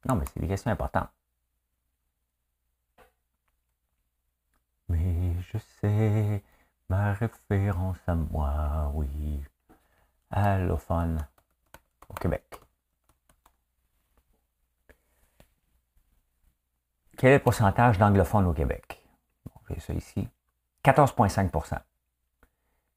Non, 0.09 0.15
mais 0.15 0.25
c'est 0.25 0.41
des 0.41 0.47
questions 0.49 0.71
importantes. 0.71 1.07
Oui, 4.89 5.37
je 5.53 5.57
sais, 5.79 6.43
ma 6.89 7.13
référence 7.13 7.99
à 8.07 8.15
moi, 8.15 8.91
oui. 8.93 9.41
Allophone 10.31 11.25
au 12.09 12.13
Québec. 12.15 12.59
Quel 17.19 17.31
est 17.31 17.33
le 17.39 17.43
pourcentage 17.43 17.97
d'anglophones 17.97 18.47
au 18.47 18.53
Québec? 18.53 19.03
Bon, 19.45 19.59
j'ai 19.69 19.81
ça 19.81 19.93
ici. 19.93 20.25
14,5% 20.85 21.79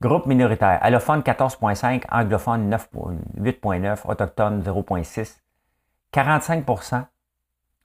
Groupe 0.00 0.26
minoritaire. 0.26 0.78
Allophone 0.80 1.22
14,5, 1.22 2.04
anglophone 2.08 2.70
8,9, 2.70 4.08
autochtone 4.08 4.62
0,6. 4.62 5.40
45% 6.12 7.04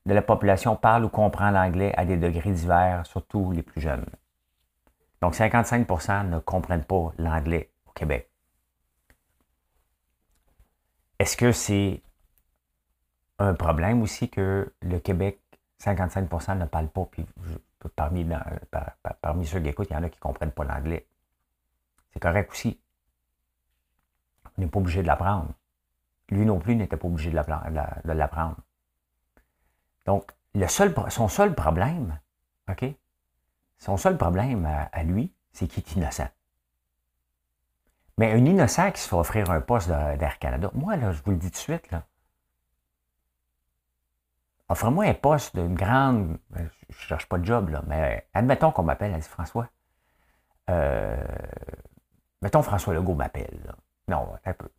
de 0.06 0.13
la 0.13 0.22
population 0.22 0.75
parle 0.75 1.06
ou 1.06 1.10
comprend 1.10 1.50
l'anglais 1.50 1.91
à 1.98 2.06
des 2.06 2.17
degrés 2.17 2.51
divers, 2.51 3.08
surtout 3.08 3.51
les 3.51 3.63
plus 3.63 3.82
jeunes. 3.82 4.06
Donc 5.24 5.34
55% 5.34 6.29
ne 6.29 6.38
comprennent 6.38 6.84
pas 6.84 7.13
l'anglais 7.17 7.72
au 7.88 7.91
Québec. 7.94 8.29
Est-ce 11.17 11.36
que 11.36 11.51
c'est 11.51 12.03
un 13.39 13.56
problème 13.56 14.03
aussi 14.03 14.29
que 14.29 14.72
le 14.84 15.00
Québec, 15.00 15.39
55% 15.84 16.57
ne 16.57 16.65
parlent 16.65 16.89
pas, 16.89 17.05
puis 17.05 17.25
parmi, 17.96 18.25
ceux 19.46 19.60
qui 19.60 19.69
écoutent, 19.69 19.89
il 19.89 19.93
y 19.93 19.98
en 19.98 20.03
a 20.03 20.10
qui 20.10 20.17
ne 20.17 20.22
comprennent 20.22 20.51
pas 20.51 20.63
l'anglais. 20.63 21.07
C'est 22.12 22.19
correct 22.19 22.51
aussi. 22.51 22.79
On 24.57 24.62
n'est 24.62 24.67
pas 24.67 24.79
obligé 24.79 25.01
de 25.01 25.07
l'apprendre. 25.07 25.53
Lui 26.29 26.46
non 26.46 26.60
plus 26.60 26.75
n'était 26.75 26.98
pas 26.98 27.07
obligé 27.07 27.29
de 27.29 27.36
l'apprendre. 28.12 28.57
Donc, 30.05 30.31
son 31.10 31.27
seul 31.27 31.53
problème, 31.53 32.19
OK? 32.69 32.86
Son 33.77 33.98
seul 33.98 34.17
problème 34.17 34.65
à, 34.65 35.03
lui, 35.03 35.31
c'est 35.51 35.67
qu'il 35.67 35.84
est 35.84 35.91
innocent. 35.93 36.29
Mais 38.17 38.31
un 38.31 38.43
innocent 38.43 38.91
qui 38.91 39.01
se 39.01 39.10
fait 39.10 39.15
offrir 39.15 39.51
un 39.51 39.62
poste 39.62 39.89
d'Air 39.89 40.39
Canada, 40.39 40.72
moi, 40.74 40.96
là, 40.96 41.12
je 41.12 41.22
vous 41.22 41.31
le 41.31 41.38
dis 41.38 41.51
tout 41.51 41.57
de 41.57 41.57
suite, 41.57 41.91
là. 41.91 42.03
Offre-moi 44.69 45.05
un 45.05 45.13
poste 45.13 45.55
d'une 45.55 45.75
grande. 45.75 46.38
Je 46.55 46.63
ne 46.63 46.67
cherche 46.89 47.27
pas 47.27 47.38
de 47.38 47.45
job, 47.45 47.69
là, 47.69 47.83
mais 47.88 48.27
admettons 48.33 48.71
qu'on 48.71 48.83
m'appelle, 48.83 49.13
elle 49.13 49.21
dit 49.21 49.27
François. 49.27 49.69
Euh, 50.69 51.24
mettons 52.41 52.62
François 52.62 52.93
Legault 52.93 53.15
m'appelle. 53.15 53.75
Non, 54.07 54.38
un 54.45 54.53
peu 54.53 54.69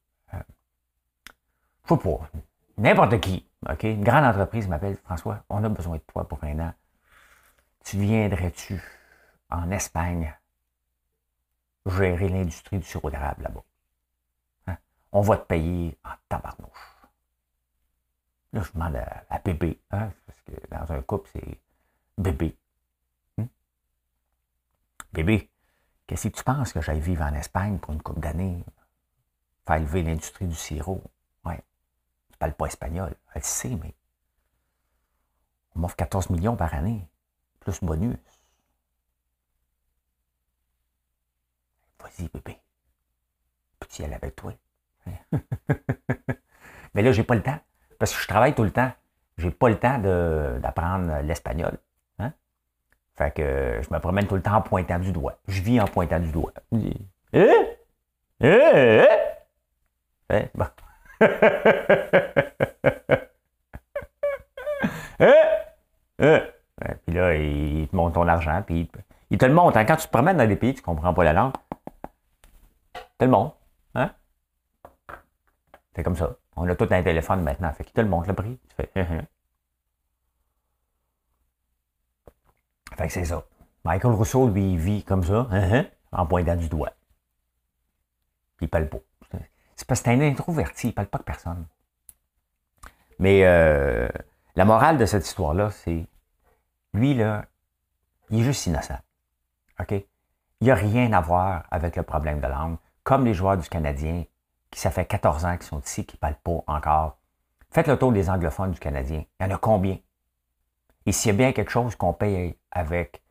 faut 1.89 1.97
pas. 1.97 2.31
N'importe 2.77 3.19
qui. 3.21 3.49
OK? 3.69 3.83
Une 3.85 4.05
grande 4.05 4.25
entreprise 4.25 4.69
m'appelle 4.69 4.97
François, 4.97 5.43
on 5.49 5.65
a 5.65 5.69
besoin 5.69 5.97
de 5.97 6.03
toi 6.03 6.29
pour 6.29 6.45
un 6.45 6.59
an. 6.61 6.75
Tu 7.85 7.99
viendrais-tu 7.99 8.81
en 9.51 9.71
Espagne 9.71 10.37
gérer 11.87 12.29
l'industrie 12.29 12.79
du 12.79 12.85
sirop 12.85 13.11
d'érable 13.11 13.43
là-bas? 13.45 13.65
Hein? 14.67 14.77
On 15.13 15.23
va 15.23 15.39
te 15.39 15.47
payer 15.47 15.99
en 16.05 16.11
tabarnouche. 16.29 16.98
Là, 18.53 18.63
je 18.63 18.73
demande 18.73 18.97
à, 18.97 19.39
bébé, 19.45 19.81
hein? 19.91 20.11
parce 20.27 20.41
que 20.43 20.53
dans 20.71 20.93
un 20.93 21.03
couple, 21.03 21.31
c'est 21.33 21.61
bébé. 22.17 22.57
Bébé, 25.13 25.51
qu'est-ce 26.07 26.29
que 26.29 26.37
tu 26.37 26.45
penses 26.45 26.73
que 26.73 26.81
j'aille 26.81 27.01
vivre 27.01 27.23
en 27.23 27.35
Espagne 27.35 27.79
pour 27.79 27.93
une 27.93 28.03
couple 28.03 28.21
d'années? 28.21 28.65
Faire 29.67 29.77
élever 29.77 30.03
l'industrie 30.03 30.47
du 30.47 30.55
sirop? 30.55 31.03
parle 32.39 32.55
pas 32.55 32.67
espagnol. 32.67 33.15
Elle 33.35 33.45
sait, 33.45 33.77
mais 33.77 33.95
on 35.75 35.81
m'offre 35.81 35.97
14 35.97 36.31
millions 36.31 36.57
par 36.57 36.73
année, 36.75 37.09
plus 37.61 37.81
bonus. 37.83 38.17
Vas-y, 42.01 42.29
bébé. 42.29 42.61
Peux-tu 43.81 44.03
y 44.03 44.05
aller 44.05 44.15
avec 44.15 44.37
toi? 44.37 44.55
mais 46.95 47.03
là, 47.03 47.13
j'ai 47.13 47.25
pas 47.25 47.35
le 47.35 47.43
temps. 47.43 47.59
Parce 47.99 48.15
que 48.15 48.23
je 48.23 48.29
travaille 48.29 48.55
tout 48.55 48.65
le 48.65 48.71
temps. 48.71 48.91
J'ai 49.37 49.51
pas 49.51 49.69
le 49.69 49.79
temps 49.79 49.99
d'apprendre 49.99 51.21
l'espagnol. 51.23 51.79
Hein? 52.19 52.33
Fait 53.15 53.33
que 53.35 53.81
je 53.83 53.95
me 53.95 54.01
promène 54.01 54.27
tout 54.27 54.35
le 54.35 54.43
temps 54.43 54.57
en 54.57 54.63
pointant 54.63 54.99
du 54.99 55.13
doigt. 55.13 55.39
Je 55.47 55.63
vis 55.63 55.81
en 55.81 55.87
pointant 55.87 56.19
du 56.19 56.31
doigt. 56.33 56.53
Eh? 57.33 57.79
Eh? 58.41 59.07
Eh? 60.31 60.51
Bon. 60.55 60.67
Eh? 65.21 65.35
Eh? 66.21 66.43
Puis 67.07 67.17
là, 67.17 67.35
il 67.35 67.89
te 67.89 67.97
montre 67.97 68.15
ton 68.15 68.29
argent, 68.29 68.63
puis 68.65 68.89
il 69.31 69.39
te 69.39 69.47
le 69.47 69.53
montre. 69.53 69.77
Hein. 69.77 69.85
Quand 69.85 69.97
tu 69.97 70.07
te 70.07 70.13
promènes 70.13 70.37
dans 70.37 70.47
des 70.47 70.57
pays, 70.57 70.75
tu 70.75 70.83
comprends 70.83 71.13
pas 71.13 71.25
la 71.25 71.33
langue, 71.33 71.53
te 73.19 73.25
le. 73.25 73.33
Hein? 73.95 74.11
C'est 75.95 76.03
comme 76.05 76.17
ça. 76.17 76.37
On 76.61 76.69
a 76.69 76.75
tout 76.75 76.89
un 76.91 77.03
téléphone 77.03 77.43
maintenant. 77.43 77.73
Fait 77.73 77.85
qu'il 77.85 77.93
te 77.93 78.01
le 78.01 78.09
montre 78.09 78.29
le 78.29 78.59
fais. 78.77 78.91
Hein, 78.97 79.23
fait 82.97 83.07
que 83.07 83.13
c'est 83.13 83.25
ça. 83.25 83.45
Michael 83.85 84.13
Rousseau, 84.13 84.49
lui, 84.49 84.73
il 84.73 84.79
vit 84.79 85.05
comme 85.05 85.23
ça, 85.23 85.49
en 86.13 86.27
pointant 86.27 86.57
du 86.57 86.69
doigt. 86.69 86.93
Puis 88.57 88.67
il 88.67 88.69
parle 88.69 88.89
pas. 88.89 88.99
C'est 89.77 89.87
parce 89.87 90.01
que 90.01 90.07
c'est 90.07 90.15
un 90.15 90.21
introverti, 90.21 90.89
il 90.89 90.91
ne 90.91 90.95
parle 90.95 91.07
pas 91.07 91.19
de 91.19 91.23
personne. 91.23 91.67
Mais 93.21 93.45
euh, 93.45 94.09
la 94.57 94.65
morale 94.65 94.99
de 94.99 95.07
cette 95.07 95.25
histoire-là, 95.25 95.71
c'est 95.71 96.07
lui, 96.93 97.15
là, 97.15 97.45
il 98.31 98.41
est 98.41 98.43
juste 98.43 98.67
innocent. 98.67 98.99
OK? 99.79 99.93
Il 99.93 100.65
n'y 100.65 100.71
a 100.73 100.75
rien 100.75 101.13
à 101.13 101.21
voir 101.21 101.65
avec 101.71 101.95
le 101.95 102.03
problème 102.03 102.41
de 102.41 102.49
langue, 102.49 102.77
comme 103.05 103.25
les 103.25 103.35
joueurs 103.35 103.57
du 103.57 103.69
Canadien, 103.69 104.25
qui 104.71 104.81
ça 104.81 104.91
fait 104.91 105.07
14 105.07 105.45
ans 105.45 105.57
qu'ils 105.57 105.67
sont 105.67 105.81
ici, 105.81 106.05
qui 106.05 106.17
ne 106.17 106.21
parlent 106.21 106.41
pas 106.43 106.63
encore. 106.67 107.19
Faites 107.71 107.89
le 107.89 107.99
tour 107.99 108.13
des 108.13 108.31
anglophones 108.31 108.73
du 108.73 108.81
Canadien. 108.81 109.25
Il 109.41 109.47
y 109.47 109.47
en 109.47 109.55
a 109.55 109.59
combien? 109.59 109.99
Et 111.07 111.13
s'il 111.13 111.33
y 111.33 111.35
a 111.35 111.37
bien 111.37 111.53
quelque 111.53 111.71
chose 111.71 111.97
qu'on 111.97 112.13
paye 112.13 112.59
avec 112.71 113.23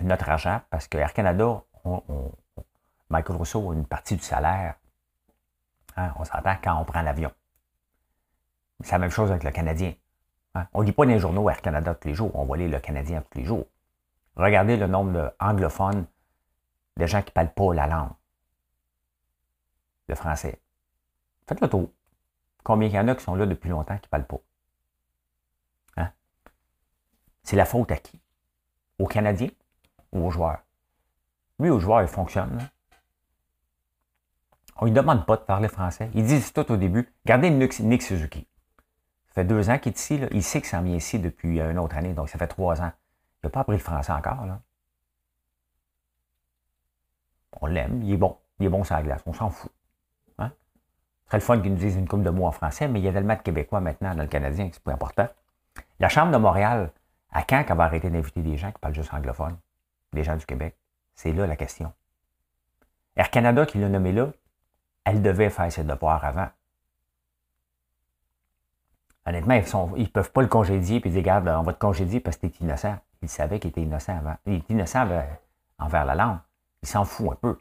notre 0.00 0.28
argent, 0.28 0.60
parce 0.70 0.88
que 0.88 0.98
Air 0.98 1.12
Canada, 1.12 1.62
Michael 3.08 3.36
Rousseau 3.36 3.70
a 3.70 3.74
une 3.74 3.86
partie 3.86 4.16
du 4.16 4.22
salaire, 4.22 4.74
hein, 5.96 6.12
on 6.18 6.24
s'entend 6.24 6.56
quand 6.62 6.78
on 6.80 6.84
prend 6.84 7.02
l'avion. 7.02 7.32
C'est 8.80 8.92
la 8.92 8.98
même 8.98 9.10
chose 9.10 9.30
avec 9.30 9.44
le 9.44 9.50
Canadien. 9.50 9.94
Hein. 10.54 10.66
On 10.74 10.80
ne 10.80 10.86
lit 10.86 10.92
pas 10.92 11.04
les 11.04 11.18
journaux 11.18 11.48
Air 11.48 11.62
Canada 11.62 11.94
tous 11.94 12.08
les 12.08 12.14
jours, 12.14 12.30
on 12.34 12.44
voit 12.44 12.56
lire 12.56 12.70
le 12.70 12.80
Canadien 12.80 13.22
tous 13.30 13.38
les 13.38 13.44
jours. 13.44 13.66
Regardez 14.36 14.76
le 14.76 14.86
nombre 14.86 15.34
d'anglophones, 15.40 16.06
de 16.96 17.06
gens 17.06 17.22
qui 17.22 17.30
ne 17.30 17.32
parlent 17.32 17.54
pas 17.54 17.74
la 17.74 17.86
langue, 17.86 18.12
le 20.08 20.14
français. 20.14 20.60
Faites 21.46 21.60
le 21.60 21.68
tour. 21.68 21.90
Combien 22.64 22.88
il 22.88 22.94
y 22.94 22.98
en 22.98 23.08
a 23.08 23.14
qui 23.14 23.22
sont 23.22 23.34
là 23.36 23.46
depuis 23.46 23.70
longtemps 23.70 23.96
qui 23.96 24.06
ne 24.06 24.10
parlent 24.10 24.26
pas? 24.26 24.40
Hein? 25.96 26.10
C'est 27.42 27.56
la 27.56 27.64
faute 27.64 27.92
à 27.92 27.96
qui? 27.96 28.20
Aux 28.98 29.06
Canadiens 29.06 29.50
ou 30.12 30.26
aux 30.26 30.30
joueurs? 30.30 30.58
Lui, 31.58 31.70
aux 31.70 31.78
joueurs, 31.78 32.02
il 32.02 32.08
fonctionne. 32.08 32.58
On 34.78 34.84
ne 34.84 34.90
lui 34.90 34.94
demande 34.94 35.24
pas 35.24 35.36
de 35.36 35.42
parler 35.42 35.68
français. 35.68 36.10
Ils 36.14 36.24
disent 36.24 36.52
tout 36.52 36.70
au 36.70 36.76
début. 36.76 37.10
Regardez 37.24 37.50
Nick 37.50 38.02
Suzuki. 38.02 38.46
Ça 39.28 39.34
fait 39.34 39.44
deux 39.44 39.70
ans 39.70 39.78
qu'il 39.78 39.92
est 39.92 39.98
ici. 39.98 40.20
Il 40.32 40.42
sait 40.42 40.60
qu'il 40.60 40.68
s'en 40.68 40.82
vient 40.82 40.96
ici 40.96 41.18
depuis 41.18 41.60
une 41.60 41.78
autre 41.78 41.96
année, 41.96 42.12
donc 42.12 42.28
ça 42.28 42.38
fait 42.38 42.48
trois 42.48 42.82
ans. 42.82 42.92
Il 43.42 43.46
n'a 43.46 43.50
pas 43.50 43.60
appris 43.60 43.76
le 43.76 43.78
français 43.78 44.12
encore. 44.12 44.44
Là. 44.44 44.60
On 47.60 47.66
l'aime, 47.66 48.02
il 48.02 48.12
est 48.12 48.16
bon. 48.18 48.36
Il 48.58 48.66
est 48.66 48.68
bon 48.68 48.84
sur 48.84 48.96
la 48.96 49.02
glace. 49.02 49.22
On 49.24 49.32
s'en 49.32 49.48
fout. 49.48 49.72
Serait 51.26 51.38
le 51.38 51.42
fun 51.42 51.60
qu'ils 51.60 51.72
nous 51.72 51.78
disent 51.78 51.96
une 51.96 52.06
coupe 52.06 52.22
de 52.22 52.30
mots 52.30 52.46
en 52.46 52.52
français, 52.52 52.88
mais 52.88 53.00
il 53.00 53.04
y 53.04 53.08
a 53.08 53.12
tellement 53.12 53.34
de 53.34 53.40
Québécois 53.40 53.80
maintenant 53.80 54.14
dans 54.14 54.22
le 54.22 54.28
Canadien 54.28 54.68
c'est 54.72 54.82
plus 54.82 54.92
important. 54.92 55.28
La 55.98 56.08
Chambre 56.08 56.32
de 56.32 56.36
Montréal, 56.36 56.92
à 57.32 57.42
quand 57.42 57.64
qu'elle 57.64 57.76
va 57.76 57.84
arrêter 57.84 58.10
d'inviter 58.10 58.42
des 58.42 58.56
gens 58.56 58.70
qui 58.70 58.78
parlent 58.78 58.94
juste 58.94 59.12
anglophone? 59.12 59.56
Des 60.12 60.24
gens 60.24 60.36
du 60.36 60.46
Québec? 60.46 60.76
C'est 61.14 61.32
là 61.32 61.46
la 61.46 61.56
question. 61.56 61.92
Air 63.16 63.30
Canada, 63.30 63.66
qui 63.66 63.78
l'a 63.78 63.88
nommé 63.88 64.12
là, 64.12 64.28
elle 65.04 65.22
devait 65.22 65.50
faire 65.50 65.70
ses 65.72 65.84
devoirs 65.84 66.24
avant. 66.24 66.48
Honnêtement, 69.24 69.54
ils 69.96 70.02
ne 70.02 70.08
peuvent 70.08 70.30
pas 70.30 70.42
le 70.42 70.48
congédier 70.48 71.00
et 71.04 71.08
dire, 71.08 71.20
regarde, 71.20 71.48
on 71.48 71.62
va 71.62 71.72
te 71.72 71.78
congédier 71.78 72.20
parce 72.20 72.36
que 72.36 72.46
tu 72.46 72.62
es 72.62 72.64
innocent. 72.64 72.96
Il 73.22 73.28
savait 73.28 73.58
qu'il 73.58 73.70
était 73.70 73.82
innocent 73.82 74.16
avant. 74.16 74.36
Il 74.46 74.54
est 74.54 74.70
innocent 74.70 75.08
envers 75.78 76.04
la 76.04 76.14
langue. 76.14 76.38
Il 76.82 76.88
s'en 76.88 77.04
fout 77.04 77.30
un 77.32 77.34
peu. 77.34 77.58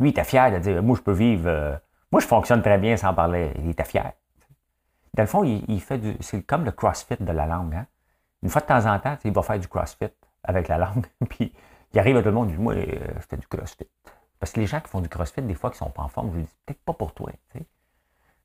Lui, 0.00 0.08
il 0.08 0.12
était 0.12 0.24
fier 0.24 0.50
de 0.50 0.58
dire, 0.58 0.82
moi, 0.82 0.96
je 0.96 1.02
peux 1.02 1.12
vivre, 1.12 1.48
euh, 1.48 1.76
moi, 2.12 2.20
je 2.20 2.26
fonctionne 2.26 2.60
très 2.60 2.76
bien 2.76 2.96
sans 2.98 3.14
parler. 3.14 3.52
Il 3.58 3.70
était 3.70 3.84
fier. 3.84 4.12
Dans 5.14 5.22
le 5.22 5.26
fond, 5.26 5.44
il, 5.44 5.80
fait 5.80 5.98
du, 5.98 6.14
c'est 6.20 6.42
comme 6.42 6.64
le 6.64 6.72
crossfit 6.72 7.16
de 7.18 7.32
la 7.32 7.46
langue. 7.46 7.74
Hein. 7.74 7.86
Une 8.42 8.50
fois 8.50 8.60
de 8.60 8.66
temps 8.66 8.86
en 8.86 8.98
temps, 8.98 9.16
il 9.24 9.32
va 9.32 9.42
faire 9.42 9.58
du 9.58 9.66
crossfit 9.66 10.08
avec 10.44 10.68
la 10.68 10.76
langue. 10.76 11.06
puis 11.30 11.54
il 11.92 11.98
arrive 11.98 12.18
à 12.18 12.22
tout 12.22 12.28
le 12.28 12.34
monde, 12.34 12.50
il 12.50 12.56
dit, 12.56 12.62
moi, 12.62 12.74
euh, 12.74 12.84
je 13.16 13.26
fais 13.26 13.36
du 13.38 13.46
crossfit. 13.46 13.88
Parce 14.38 14.52
que 14.52 14.60
les 14.60 14.66
gens 14.66 14.80
qui 14.80 14.88
font 14.88 15.00
du 15.00 15.08
crossfit, 15.08 15.40
des 15.42 15.54
fois, 15.54 15.70
qui 15.70 15.76
ne 15.76 15.86
sont 15.86 15.90
pas 15.90 16.02
en 16.02 16.08
forme, 16.08 16.32
je 16.34 16.40
dis, 16.40 16.48
peut-être 16.66 16.82
pas 16.82 16.92
pour 16.92 17.14
toi. 17.14 17.30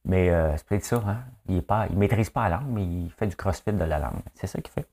Mais 0.05 0.29
euh, 0.29 0.55
c'est 0.55 0.65
peut-être 0.65 0.85
ça. 0.85 1.03
Hein? 1.05 1.23
Il 1.49 1.55
ne 1.57 1.95
maîtrise 1.95 2.29
pas 2.29 2.47
la 2.47 2.57
langue, 2.57 2.67
mais 2.69 2.85
il 2.85 3.11
fait 3.11 3.27
du 3.27 3.35
crossfit 3.35 3.73
de 3.73 3.83
la 3.83 3.99
langue. 3.99 4.21
C'est 4.35 4.47
ça 4.47 4.61
qu'il 4.61 4.71
fait. 4.71 4.87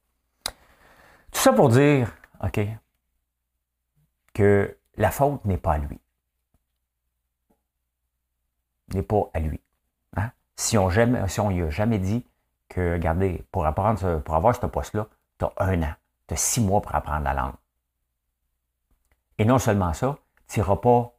Tout 0.45 1.41
ça 1.41 1.53
pour 1.53 1.69
dire, 1.69 2.13
OK, 2.43 2.61
que 4.33 4.77
la 4.97 5.11
faute 5.11 5.45
n'est 5.45 5.59
pas 5.59 5.75
à 5.75 5.79
lui. 5.79 6.01
N'est 8.93 9.03
pas 9.03 9.31
à 9.33 9.41
lui. 9.41 9.61
Hein? 10.17 10.31
Si 10.57 10.77
on 10.77 10.89
ne 10.89 11.53
lui 11.53 11.63
a 11.63 11.71
jamais 11.71 11.99
dit 11.99 12.27
que, 12.69 12.93
regardez, 12.95 13.45
pour, 13.51 13.67
apprendre, 13.67 14.21
pour 14.21 14.35
avoir 14.35 14.55
ce 14.55 14.67
poste-là, 14.67 15.07
tu 15.39 15.45
as 15.45 15.53
un 15.59 15.83
an, 15.83 15.95
tu 16.27 16.35
as 16.35 16.37
six 16.37 16.61
mois 16.61 16.81
pour 16.81 16.95
apprendre 16.95 17.25
la 17.25 17.35
langue. 17.35 17.55
Et 19.39 19.45
non 19.45 19.59
seulement 19.59 19.93
ça, 19.95 20.19
tu 20.49 20.61
n'iras 20.61 20.77
pas 20.77 21.13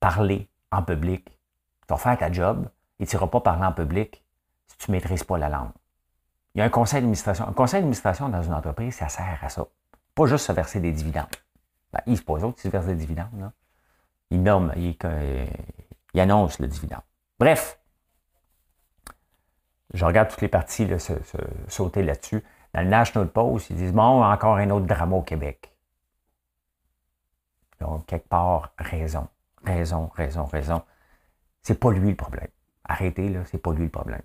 parler 0.00 0.48
en 0.72 0.82
public. 0.82 1.24
Tu 1.26 1.86
vas 1.88 1.96
faire 1.96 2.18
ta 2.18 2.32
job 2.32 2.68
et 2.98 3.06
tu 3.06 3.16
n'iras 3.16 3.28
pas 3.28 3.40
parler 3.40 3.64
en 3.64 3.72
public 3.72 4.24
si 4.66 4.78
tu 4.78 4.90
ne 4.90 4.96
maîtrises 4.96 5.24
pas 5.24 5.38
la 5.38 5.48
langue. 5.48 5.70
Il 6.54 6.58
y 6.58 6.62
a 6.62 6.64
un 6.64 6.70
conseil 6.70 7.00
d'administration. 7.00 7.46
Un 7.46 7.52
conseil 7.52 7.80
d'administration 7.80 8.28
dans 8.28 8.42
une 8.42 8.54
entreprise, 8.54 8.94
ça 8.94 9.08
sert 9.08 9.38
à 9.42 9.48
ça. 9.48 9.66
Pas 10.14 10.26
juste 10.26 10.46
se 10.46 10.52
verser 10.52 10.80
des 10.80 10.92
dividendes. 10.92 11.26
Ben, 11.92 12.00
il 12.06 12.16
se 12.16 12.22
pose 12.22 12.42
autres 12.42 12.56
qui 12.56 12.62
se 12.62 12.68
versent 12.68 12.86
des 12.86 12.94
dividendes. 12.94 13.38
Là. 13.38 13.52
Il 14.30 14.42
nomme, 14.42 14.72
il, 14.76 14.96
il, 16.16 16.20
annonce 16.20 16.58
le 16.58 16.66
dividende. 16.66 17.02
Bref, 17.38 17.78
je 19.92 20.04
regarde 20.04 20.28
toutes 20.28 20.42
les 20.42 20.48
parties 20.48 20.88
se, 20.98 21.12
sauter 21.68 22.02
là-dessus. 22.02 22.42
Dans 22.74 22.82
le 22.82 22.88
National 22.88 23.28
Post, 23.28 23.70
ils 23.70 23.76
disent 23.76 23.92
Bon, 23.92 24.22
encore 24.22 24.56
un 24.56 24.70
autre 24.70 24.86
drama 24.86 25.16
au 25.16 25.22
Québec. 25.22 25.74
Donc, 27.80 28.06
quelque 28.06 28.28
part, 28.28 28.72
raison, 28.78 29.28
raison, 29.64 30.10
raison, 30.14 30.44
raison. 30.44 30.82
C'est 31.62 31.78
pas 31.78 31.90
lui 31.90 32.10
le 32.10 32.16
problème. 32.16 32.48
Arrêtez, 32.84 33.28
là, 33.28 33.44
c'est 33.44 33.58
pas 33.58 33.72
lui 33.72 33.84
le 33.84 33.90
problème. 33.90 34.22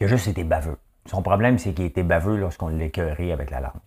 Il 0.00 0.04
a 0.04 0.06
juste 0.08 0.28
été 0.28 0.44
baveux. 0.44 0.78
Son 1.06 1.22
problème, 1.22 1.58
c'est 1.58 1.74
qu'il 1.74 1.84
été 1.84 2.02
baveux 2.02 2.36
lorsqu'on 2.36 2.68
l'écœurait 2.68 3.32
avec 3.32 3.50
la 3.50 3.60
langue. 3.60 3.80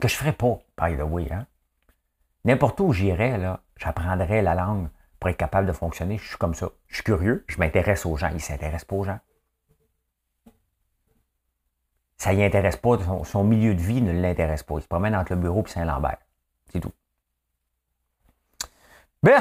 Que 0.00 0.08
je 0.08 0.16
ferais 0.16 0.32
pas, 0.32 0.58
by 0.78 0.96
the 0.96 1.02
way. 1.02 1.30
Hein? 1.32 1.46
N'importe 2.44 2.80
où 2.80 2.92
j'irais, 2.92 3.38
là, 3.38 3.60
j'apprendrais 3.76 4.42
la 4.42 4.54
langue 4.54 4.88
pour 5.18 5.30
être 5.30 5.36
capable 5.36 5.66
de 5.66 5.72
fonctionner. 5.72 6.18
Je 6.18 6.28
suis 6.28 6.36
comme 6.36 6.54
ça. 6.54 6.68
Je 6.86 6.96
suis 6.96 7.04
curieux, 7.04 7.44
je 7.48 7.58
m'intéresse 7.58 8.04
aux 8.04 8.16
gens. 8.16 8.28
Il 8.28 8.34
ne 8.34 8.38
s'intéresse 8.40 8.84
pas 8.84 8.96
aux 8.96 9.04
gens. 9.04 9.18
Ça 12.16 12.32
y 12.32 12.44
intéresse 12.44 12.76
pas, 12.76 12.98
son, 13.24 13.44
milieu 13.44 13.74
de 13.74 13.80
vie 13.80 14.00
ne 14.00 14.12
l'intéresse 14.12 14.62
pas. 14.62 14.76
Il 14.76 14.82
se 14.82 14.88
promène 14.88 15.16
entre 15.16 15.32
le 15.32 15.40
bureau 15.40 15.64
et 15.66 15.70
Saint-Lambert. 15.70 16.18
C'est 16.72 16.80
tout. 16.80 16.92
Bien. 19.22 19.40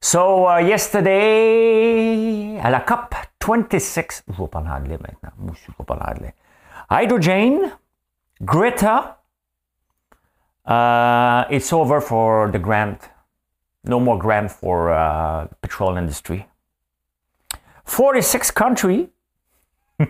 So, 0.00 0.48
uh, 0.48 0.62
yesterday, 0.62 2.58
à 2.62 2.70
la 2.70 2.80
COP 2.80 3.14
26, 3.46 4.24
je 4.28 4.42
vais 4.42 4.48
parler 4.48 4.70
anglais 4.70 4.98
maintenant. 5.00 5.30
Moi, 5.38 5.54
je 5.54 5.70
vais 5.70 5.84
parler 5.84 6.04
anglais. 6.06 6.34
Hydrogen, 6.90 7.58
Greta, 8.40 9.17
uh, 10.68 11.44
it's 11.50 11.72
over 11.72 12.00
for 12.00 12.50
the 12.50 12.58
grant. 12.58 13.00
No 13.84 13.98
more 13.98 14.18
grant 14.18 14.50
for 14.50 14.92
uh, 14.92 15.46
petrol 15.62 15.96
industry. 15.96 16.46
46 17.84 18.50
countries 18.52 19.08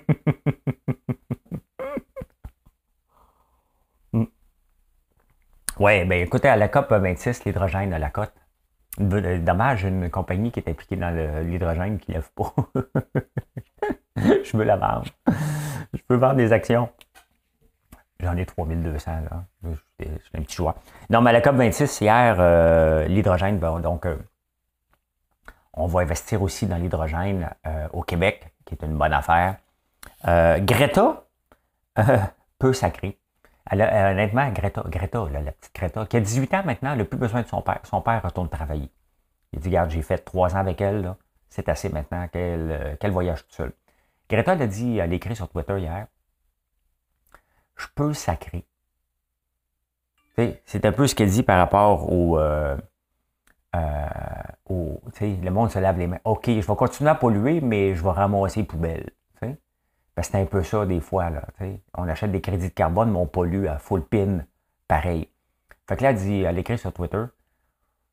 oui, 5.78 6.04
bien 6.04 6.18
écoutez, 6.18 6.48
à 6.48 6.56
la 6.56 6.68
COP 6.68 6.92
26, 6.92 7.44
l'hydrogène 7.44 7.94
à 7.94 7.98
la 7.98 8.10
cote. 8.10 8.34
Dommage, 8.98 9.84
une 9.84 10.10
compagnie 10.10 10.50
qui 10.50 10.60
est 10.60 10.68
impliquée 10.68 10.96
dans 10.96 11.10
l'hydrogène 11.42 11.98
qui 11.98 12.10
ne 12.10 12.16
lève 12.16 12.30
pas. 12.34 12.52
je 14.16 14.56
veux 14.56 14.64
la 14.64 14.76
vendre. 14.76 15.06
Je 15.94 16.02
peux 16.06 16.16
vendre 16.16 16.34
des 16.34 16.52
actions. 16.52 16.90
J'en 18.20 18.36
ai 18.36 18.44
3200, 18.44 19.12
là. 19.30 19.44
J'ai 20.00 20.10
un 20.34 20.42
petit 20.42 20.56
choix. 20.56 20.74
Non, 21.08 21.20
mais 21.20 21.30
à 21.30 21.32
la 21.34 21.40
COP 21.40 21.54
26, 21.54 22.00
hier, 22.00 22.36
euh, 22.40 23.06
l'hydrogène, 23.06 23.60
donc, 23.60 24.06
euh, 24.06 24.16
on 25.72 25.86
va 25.86 26.00
investir 26.00 26.42
aussi 26.42 26.66
dans 26.66 26.76
l'hydrogène 26.76 27.50
euh, 27.66 27.86
au 27.92 28.02
Québec, 28.02 28.52
qui 28.64 28.74
est 28.74 28.84
une 28.84 28.98
bonne 28.98 29.12
affaire. 29.12 29.56
Greta, 30.24 31.24
euh, 31.98 32.18
peu 32.58 32.72
sacrée. 32.72 33.18
Elle 33.70 33.82
a, 33.82 34.10
honnêtement, 34.10 34.50
Greta, 34.50 34.82
Greta 34.86 35.26
la 35.30 35.52
petite 35.52 35.74
Greta, 35.74 36.06
qui 36.06 36.16
a 36.16 36.20
18 36.20 36.54
ans 36.54 36.62
maintenant, 36.64 36.92
elle 36.92 36.98
n'a 36.98 37.04
plus 37.04 37.18
besoin 37.18 37.42
de 37.42 37.46
son 37.46 37.62
père. 37.62 37.80
Son 37.84 38.00
père 38.00 38.22
retourne 38.22 38.48
travailler. 38.48 38.90
Il 39.52 39.60
dit, 39.60 39.68
regarde, 39.68 39.90
j'ai 39.90 40.02
fait 40.02 40.18
trois 40.18 40.56
ans 40.56 40.60
avec 40.60 40.80
elle, 40.80 41.14
c'est 41.48 41.68
assez 41.68 41.88
maintenant 41.88 42.26
qu'elle 42.28 43.10
voyage 43.10 43.42
toute 43.42 43.54
seule. 43.54 43.72
Greta 44.28 44.54
elle 44.54 44.62
a 44.62 44.66
dit, 44.66 44.98
elle 44.98 45.12
a 45.12 45.14
écrit 45.14 45.36
sur 45.36 45.48
Twitter 45.48 45.78
hier, 45.78 46.06
je 47.78 47.86
peux 47.94 48.12
sacrer. 48.12 48.66
C'est 50.66 50.84
un 50.84 50.92
peu 50.92 51.06
ce 51.06 51.14
qu'elle 51.16 51.30
dit 51.30 51.42
par 51.42 51.58
rapport 51.58 52.12
au, 52.12 52.38
euh, 52.38 52.76
au 54.66 55.02
le 55.20 55.50
monde 55.50 55.70
se 55.70 55.78
lave 55.80 55.98
les 55.98 56.06
mains. 56.06 56.20
OK, 56.24 56.44
je 56.46 56.60
vais 56.60 56.76
continuer 56.76 57.10
à 57.10 57.16
polluer, 57.16 57.60
mais 57.60 57.96
je 57.96 58.04
vais 58.04 58.10
ramasser 58.10 58.60
les 58.60 58.66
poubelles 58.66 59.10
c'est 60.22 60.36
un 60.36 60.46
peu 60.46 60.62
ça 60.62 60.86
des 60.86 61.00
fois. 61.00 61.30
Là, 61.30 61.46
on 61.94 62.08
achète 62.08 62.32
des 62.32 62.40
crédits 62.40 62.68
de 62.68 62.74
carbone, 62.74 63.10
mais 63.10 63.18
on 63.18 63.26
pollue 63.26 63.66
à 63.66 63.78
full 63.78 64.04
pin, 64.04 64.44
pareil. 64.86 65.30
Fait 65.88 65.96
que 65.96 66.02
là, 66.02 66.10
elle 66.10 66.16
dit, 66.16 66.42
elle 66.42 66.58
écrit 66.58 66.78
sur 66.78 66.92
Twitter, 66.92 67.24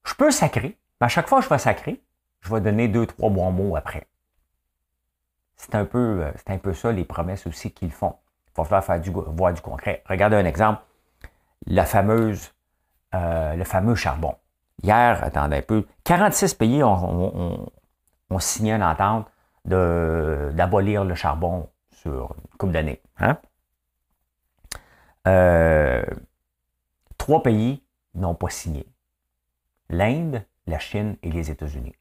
je 0.05 0.13
peux 0.13 0.31
sacrer, 0.31 0.77
mais 0.99 1.05
à 1.05 1.07
chaque 1.07 1.27
fois 1.27 1.39
que 1.39 1.45
je 1.45 1.49
vais 1.49 1.57
sacrer, 1.57 2.03
je 2.41 2.53
vais 2.53 2.61
donner 2.61 2.87
deux, 2.87 3.05
trois 3.05 3.29
bons 3.29 3.51
mots 3.51 3.75
après. 3.75 4.07
C'est 5.55 5.75
un 5.75 5.87
euh, 5.93 6.31
c'est 6.35 6.51
un 6.51 6.57
peu 6.57 6.73
ça 6.73 6.91
les 6.91 7.05
promesses 7.05 7.47
aussi 7.47 7.71
qu'ils 7.71 7.91
font. 7.91 8.15
Il 8.57 8.61
va 8.61 8.63
falloir 8.63 8.83
faire 8.85 9.01
du, 9.01 9.11
voir 9.11 9.53
du 9.53 9.61
concret. 9.61 10.01
Regardez 10.07 10.37
un 10.37 10.45
exemple. 10.45 10.81
La 11.67 11.85
fameuse, 11.85 12.53
euh, 13.13 13.55
le 13.55 13.63
fameux 13.63 13.95
charbon. 13.95 14.35
Hier, 14.81 15.23
attendez 15.23 15.57
un 15.57 15.61
peu, 15.61 15.85
46 16.03 16.53
pays 16.53 16.83
ont, 16.83 17.69
signé 18.39 18.73
une 18.73 18.83
entente 18.83 19.27
d'abolir 19.65 21.03
le 21.03 21.15
charbon 21.15 21.69
sur 21.89 22.35
une 22.35 22.57
couple 22.57 22.73
d'années. 22.73 23.01
Hein? 23.17 23.37
Euh, 25.27 26.03
trois 27.17 27.41
pays 27.41 27.83
n'ont 28.13 28.35
pas 28.35 28.49
signé. 28.49 28.85
L'Inde, 29.89 30.43
la 30.67 30.79
Chine 30.79 31.17
et 31.23 31.31
les 31.31 31.51
États-Unis. 31.51 31.95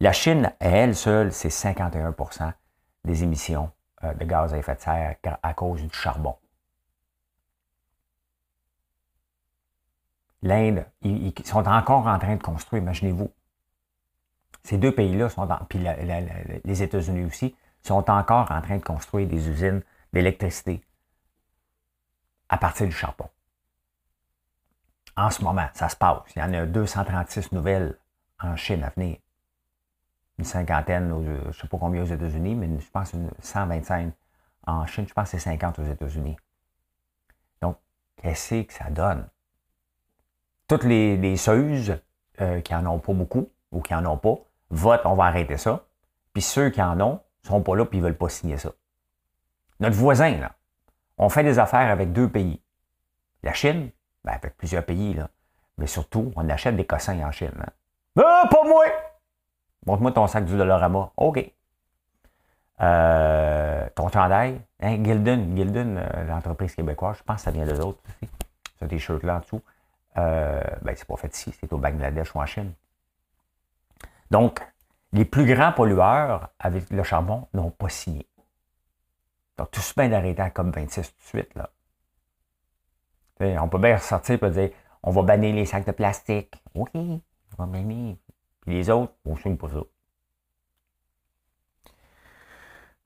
La 0.00 0.12
Chine, 0.12 0.52
elle 0.60 0.94
seule, 0.94 1.32
c'est 1.32 1.48
51% 1.48 2.52
des 3.04 3.22
émissions 3.22 3.70
de 4.02 4.24
gaz 4.24 4.52
à 4.54 4.58
effet 4.58 4.74
de 4.74 4.80
serre 4.80 5.16
à 5.42 5.54
cause 5.54 5.82
du 5.82 5.92
charbon. 5.92 6.36
L'Inde, 10.42 10.84
ils, 11.02 11.32
sont 11.44 11.66
encore 11.66 12.06
en 12.06 12.18
train 12.18 12.36
de 12.36 12.42
construire, 12.42 12.82
imaginez-vous. 12.82 13.32
Ces 14.62 14.78
deux 14.78 14.94
pays-là 14.94 15.28
sont, 15.28 15.48
puis 15.68 15.78
les 16.64 16.82
États-Unis 16.82 17.24
aussi, 17.24 17.56
sont 17.82 18.10
encore 18.10 18.50
en 18.50 18.60
train 18.60 18.76
de 18.76 18.82
construire 18.82 19.26
des 19.26 19.48
usines 19.48 19.82
d'électricité 20.12 20.82
à 22.48 22.58
partir 22.58 22.86
du 22.86 22.92
charbon. 22.92 23.28
En 25.16 25.30
ce 25.30 25.42
moment, 25.42 25.68
ça 25.72 25.88
se 25.88 25.96
passe. 25.96 26.22
Il 26.34 26.40
y 26.40 26.42
en 26.42 26.52
a 26.52 26.66
236 26.66 27.52
nouvelles 27.52 27.98
en 28.40 28.54
Chine 28.56 28.84
à 28.84 28.90
venir. 28.90 29.18
Une 30.38 30.44
cinquantaine, 30.44 31.08
je 31.24 31.48
ne 31.48 31.52
sais 31.52 31.66
pas 31.68 31.78
combien 31.78 32.02
aux 32.02 32.06
États-Unis, 32.06 32.54
mais 32.54 32.68
je 32.78 32.90
pense 32.90 33.12
une 33.14 33.30
125 33.40 34.12
en 34.66 34.86
Chine. 34.86 35.06
Je 35.08 35.14
pense 35.14 35.30
que 35.30 35.38
c'est 35.38 35.50
50 35.50 35.78
aux 35.78 35.84
États-Unis. 35.84 36.36
Donc, 37.62 37.78
qu'est-ce 38.16 38.62
que 38.62 38.72
ça 38.72 38.90
donne? 38.90 39.26
Toutes 40.68 40.84
les, 40.84 41.16
les 41.16 41.48
euh, 41.48 42.60
qui 42.60 42.72
n'en 42.74 42.86
ont 42.86 42.98
pas 42.98 43.12
beaucoup 43.12 43.48
ou 43.72 43.80
qui 43.80 43.94
n'en 43.94 44.04
ont 44.12 44.18
pas 44.18 44.36
votent, 44.70 45.06
on 45.06 45.14
va 45.14 45.24
arrêter 45.24 45.56
ça. 45.56 45.86
Puis 46.32 46.42
ceux 46.42 46.70
qui 46.70 46.82
en 46.82 47.00
ont 47.00 47.14
ne 47.14 47.48
seront 47.48 47.62
pas 47.62 47.76
là 47.76 47.84
et 47.84 47.88
ils 47.92 47.98
ne 47.98 48.04
veulent 48.04 48.18
pas 48.18 48.28
signer 48.28 48.58
ça. 48.58 48.72
Notre 49.80 49.96
voisin, 49.96 50.36
là, 50.38 50.52
on 51.18 51.28
fait 51.28 51.44
des 51.44 51.58
affaires 51.58 51.90
avec 51.90 52.12
deux 52.12 52.28
pays. 52.28 52.60
La 53.42 53.52
Chine, 53.52 53.90
ben 54.24 54.32
avec 54.32 54.56
plusieurs 54.56 54.84
pays, 54.84 55.14
là. 55.14 55.30
mais 55.78 55.86
surtout, 55.86 56.32
on 56.36 56.48
achète 56.48 56.76
des 56.76 56.86
cossins 56.86 57.20
en 57.26 57.30
Chine. 57.30 57.52
Hein. 57.58 57.70
Ah, 58.18 58.48
pas 58.50 58.64
moi! 58.64 58.84
Montre-moi 59.86 60.12
ton 60.12 60.26
sac 60.26 60.44
du 60.44 60.56
Dollarama. 60.56 61.12
OK. 61.16 61.52
Euh, 62.80 63.88
ton 63.94 64.08
chandail, 64.08 64.60
hein, 64.80 65.02
Gilden, 65.02 65.98
euh, 65.98 66.24
l'entreprise 66.24 66.74
québécoise, 66.74 67.16
je 67.18 67.22
pense 67.22 67.36
que 67.36 67.42
ça 67.42 67.50
vient 67.50 67.64
de 67.64 67.72
autres 67.80 68.00
aussi. 68.06 68.30
Ce 68.78 68.84
t-shirt-là 68.84 69.36
en 69.36 69.40
dessous. 69.40 69.62
Euh, 70.18 70.60
ben, 70.82 70.94
c'est 70.94 71.06
pas 71.06 71.16
fait 71.16 71.34
ici, 71.34 71.54
c'est 71.58 71.72
au 71.72 71.78
Bangladesh 71.78 72.34
ou 72.34 72.38
en 72.38 72.46
Chine. 72.46 72.72
Donc, 74.30 74.60
les 75.12 75.24
plus 75.24 75.46
grands 75.46 75.72
pollueurs 75.72 76.50
avec 76.58 76.90
le 76.90 77.02
charbon 77.02 77.48
n'ont 77.54 77.70
pas 77.70 77.88
signé. 77.88 78.26
Donc, 79.56 79.70
tout 79.70 79.80
se 79.80 79.94
bien 79.94 80.10
d'arrêter 80.10 80.42
à 80.42 80.50
COP26 80.50 80.94
tout 80.94 81.00
de 81.00 81.22
suite. 81.22 81.54
Là. 81.54 81.70
on 83.62 83.68
peut 83.68 83.78
bien 83.78 83.96
ressortir 83.96 84.42
et 84.42 84.50
dire 84.50 84.70
on 85.02 85.12
va 85.12 85.22
bannir 85.22 85.54
les 85.54 85.64
sacs 85.64 85.86
de 85.86 85.92
plastique. 85.92 86.62
OK, 86.74 86.90
on 86.94 87.20
va 87.56 87.66
bannir. 87.66 88.16
Les 88.66 88.90
autres, 88.90 89.14
on 89.24 89.34
ne 89.34 89.38
signe 89.38 89.56
pas 89.56 89.68
ça. 89.68 89.80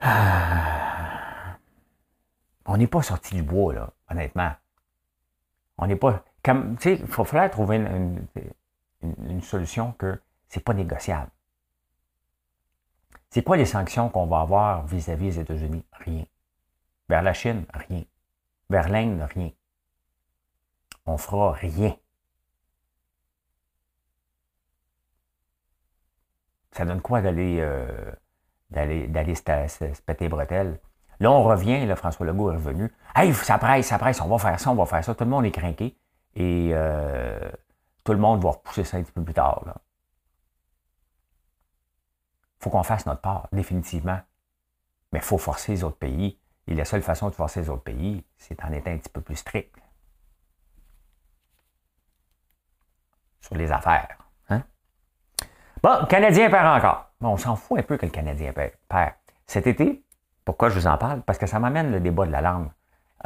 On 2.66 2.76
n'est 2.76 2.86
pas 2.86 3.02
sorti 3.02 3.34
du 3.34 3.42
bois, 3.42 3.92
honnêtement. 4.08 4.52
On 5.76 5.86
n'est 5.86 5.96
pas. 5.96 6.24
Comme, 6.42 6.76
il 6.84 7.06
faut 7.06 7.24
falloir 7.24 7.50
trouver 7.50 7.76
une, 7.76 9.42
solution 9.42 9.92
que 9.92 10.20
c'est 10.48 10.64
pas 10.64 10.72
négociable. 10.74 11.30
C'est 13.30 13.42
quoi 13.42 13.56
les 13.56 13.66
sanctions 13.66 14.08
qu'on 14.08 14.26
va 14.26 14.40
avoir 14.40 14.86
vis-à-vis 14.86 15.36
des 15.36 15.40
États-Unis? 15.40 15.84
Rien. 15.92 16.24
Vers 17.08 17.22
la 17.22 17.32
Chine, 17.32 17.64
rien. 17.74 18.04
Vers 18.68 18.88
l'Inde, 18.88 19.26
rien. 19.34 19.50
On 21.06 21.18
fera 21.18 21.52
rien. 21.52 21.96
Ça 26.80 26.86
donne 26.86 27.02
quoi 27.02 27.20
d'aller 27.20 27.58
euh, 27.60 28.10
se, 28.72 30.00
péter 30.00 30.30
bretelles? 30.30 30.80
Là, 31.18 31.30
on 31.30 31.42
revient, 31.44 31.84
là, 31.84 31.94
François 31.94 32.24
Legault 32.24 32.52
est 32.52 32.54
revenu. 32.54 32.90
Hey, 33.14 33.34
ça 33.34 33.58
presse, 33.58 33.88
ça 33.88 33.98
presse, 33.98 34.18
on 34.22 34.28
va 34.28 34.38
faire 34.38 34.58
ça, 34.58 34.70
on 34.70 34.76
va 34.76 34.86
faire 34.86 35.04
ça. 35.04 35.14
Tout 35.14 35.24
le 35.24 35.28
monde 35.28 35.44
est 35.44 35.50
craqué. 35.50 35.94
Et 36.36 36.70
euh, 36.72 37.50
tout 38.02 38.12
le 38.12 38.18
monde 38.18 38.42
va 38.42 38.52
repousser 38.52 38.84
ça 38.84 38.96
un 38.96 39.02
petit 39.02 39.12
peu 39.12 39.22
plus 39.22 39.34
tard. 39.34 39.62
Là 39.66 39.74
faut 42.60 42.70
qu'on 42.70 42.82
fasse 42.82 43.04
notre 43.04 43.20
part, 43.20 43.46
définitivement. 43.52 44.20
Mais 45.12 45.18
il 45.18 45.24
faut 45.24 45.36
forcer 45.36 45.72
les 45.72 45.84
autres 45.84 45.98
pays. 45.98 46.38
Et 46.66 46.74
la 46.74 46.86
seule 46.86 47.02
façon 47.02 47.28
de 47.28 47.34
forcer 47.34 47.60
les 47.60 47.68
autres 47.68 47.82
pays, 47.82 48.24
c'est 48.38 48.64
en 48.64 48.72
étant 48.72 48.90
un 48.90 48.96
petit 48.96 49.10
peu 49.10 49.20
plus 49.20 49.36
strict. 49.36 49.76
Sur 53.42 53.56
les 53.56 53.70
affaires. 53.70 54.16
Bon, 55.82 56.04
Canadien 56.08 56.50
perd 56.50 56.66
encore. 56.66 57.10
Bon, 57.20 57.30
on 57.30 57.36
s'en 57.36 57.56
fout 57.56 57.78
un 57.78 57.82
peu 57.82 57.96
que 57.96 58.06
le 58.06 58.12
Canadien 58.12 58.52
perd. 58.52 59.14
Cet 59.46 59.66
été, 59.66 60.04
pourquoi 60.44 60.68
je 60.68 60.78
vous 60.78 60.86
en 60.86 60.96
parle? 60.98 61.22
Parce 61.22 61.38
que 61.38 61.46
ça 61.46 61.58
m'amène 61.58 61.90
le 61.90 62.00
débat 62.00 62.26
de 62.26 62.32
la 62.32 62.40
langue 62.40 62.68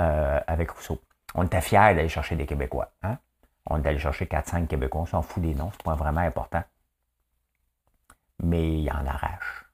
euh, 0.00 0.40
avec 0.46 0.70
Rousseau. 0.70 1.00
On 1.34 1.44
était 1.44 1.60
fiers 1.60 1.94
d'aller 1.94 2.08
chercher 2.08 2.36
des 2.36 2.46
Québécois. 2.46 2.90
Hein? 3.02 3.18
On 3.66 3.82
est 3.82 3.86
allé 3.86 3.98
chercher 3.98 4.26
4-5 4.26 4.66
Québécois. 4.66 5.02
On 5.02 5.06
s'en 5.06 5.22
fout 5.22 5.42
des 5.42 5.54
noms. 5.54 5.70
C'est 5.72 5.82
pas 5.82 5.94
vraiment 5.94 6.20
important 6.20 6.62
mais 8.42 8.80
il 8.80 8.90
en 8.90 9.06
arrache. 9.06 9.64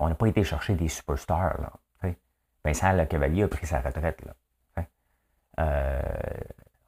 On 0.00 0.08
n'a 0.08 0.14
pas 0.14 0.26
été 0.26 0.44
chercher 0.44 0.74
des 0.74 0.88
superstars. 0.88 1.60
Là, 1.60 2.12
Vincent 2.64 2.92
Le 2.92 3.06
Cavalier 3.06 3.44
a 3.44 3.48
pris 3.48 3.66
sa 3.66 3.80
retraite. 3.80 4.20
Là, 4.24 4.84
euh, 5.60 6.02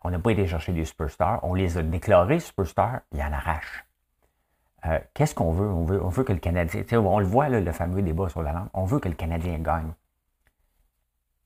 on 0.02 0.10
n'a 0.10 0.18
pas 0.18 0.32
été 0.32 0.46
chercher 0.46 0.72
des 0.72 0.84
superstars. 0.84 1.40
On 1.42 1.54
les 1.54 1.78
a 1.78 1.82
déclarés 1.82 2.40
superstars, 2.40 3.00
il 3.12 3.20
en 3.22 3.32
arrache. 3.32 3.84
Euh, 4.86 4.98
qu'est-ce 5.14 5.34
qu'on 5.34 5.52
veut? 5.52 5.68
On, 5.68 5.84
veut? 5.84 6.02
on 6.02 6.08
veut 6.08 6.24
que 6.24 6.32
le 6.32 6.38
Canadien. 6.38 6.82
On 6.92 7.18
le 7.18 7.26
voit, 7.26 7.48
le 7.48 7.72
fameux 7.72 8.02
débat 8.02 8.28
sur 8.28 8.42
la 8.42 8.52
langue. 8.52 8.68
On 8.72 8.84
veut 8.84 8.98
que 8.98 9.08
le 9.08 9.14
Canadien 9.14 9.58
gagne. 9.58 9.92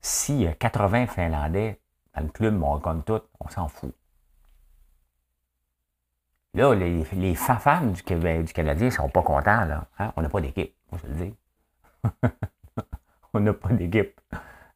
Si 0.01 0.47
80 0.59 1.07
Finlandais 1.07 1.81
dans 2.15 2.23
le 2.23 2.29
club, 2.29 2.63
on 2.63 2.79
gagne 2.79 3.03
tout, 3.03 3.21
on 3.41 3.49
s'en 3.49 3.69
fout. 3.69 3.95
Là, 6.55 6.75
les, 6.75 7.03
les 7.15 7.35
fans 7.35 7.87
du, 7.87 8.03
du 8.03 8.53
Canadien 8.53 8.87
ne 8.87 8.91
sont 8.91 9.09
pas 9.09 9.23
contents. 9.23 9.67
Hein? 9.99 10.13
On 10.17 10.23
n'a 10.23 10.29
pas 10.29 10.41
d'équipe, 10.41 10.75
on 10.93 10.99
se 10.99 11.07
le 11.07 11.15
dit. 11.15 11.35
on 13.33 13.41
n'a 13.41 13.53
pas 13.53 13.71
d'équipe. 13.71 14.21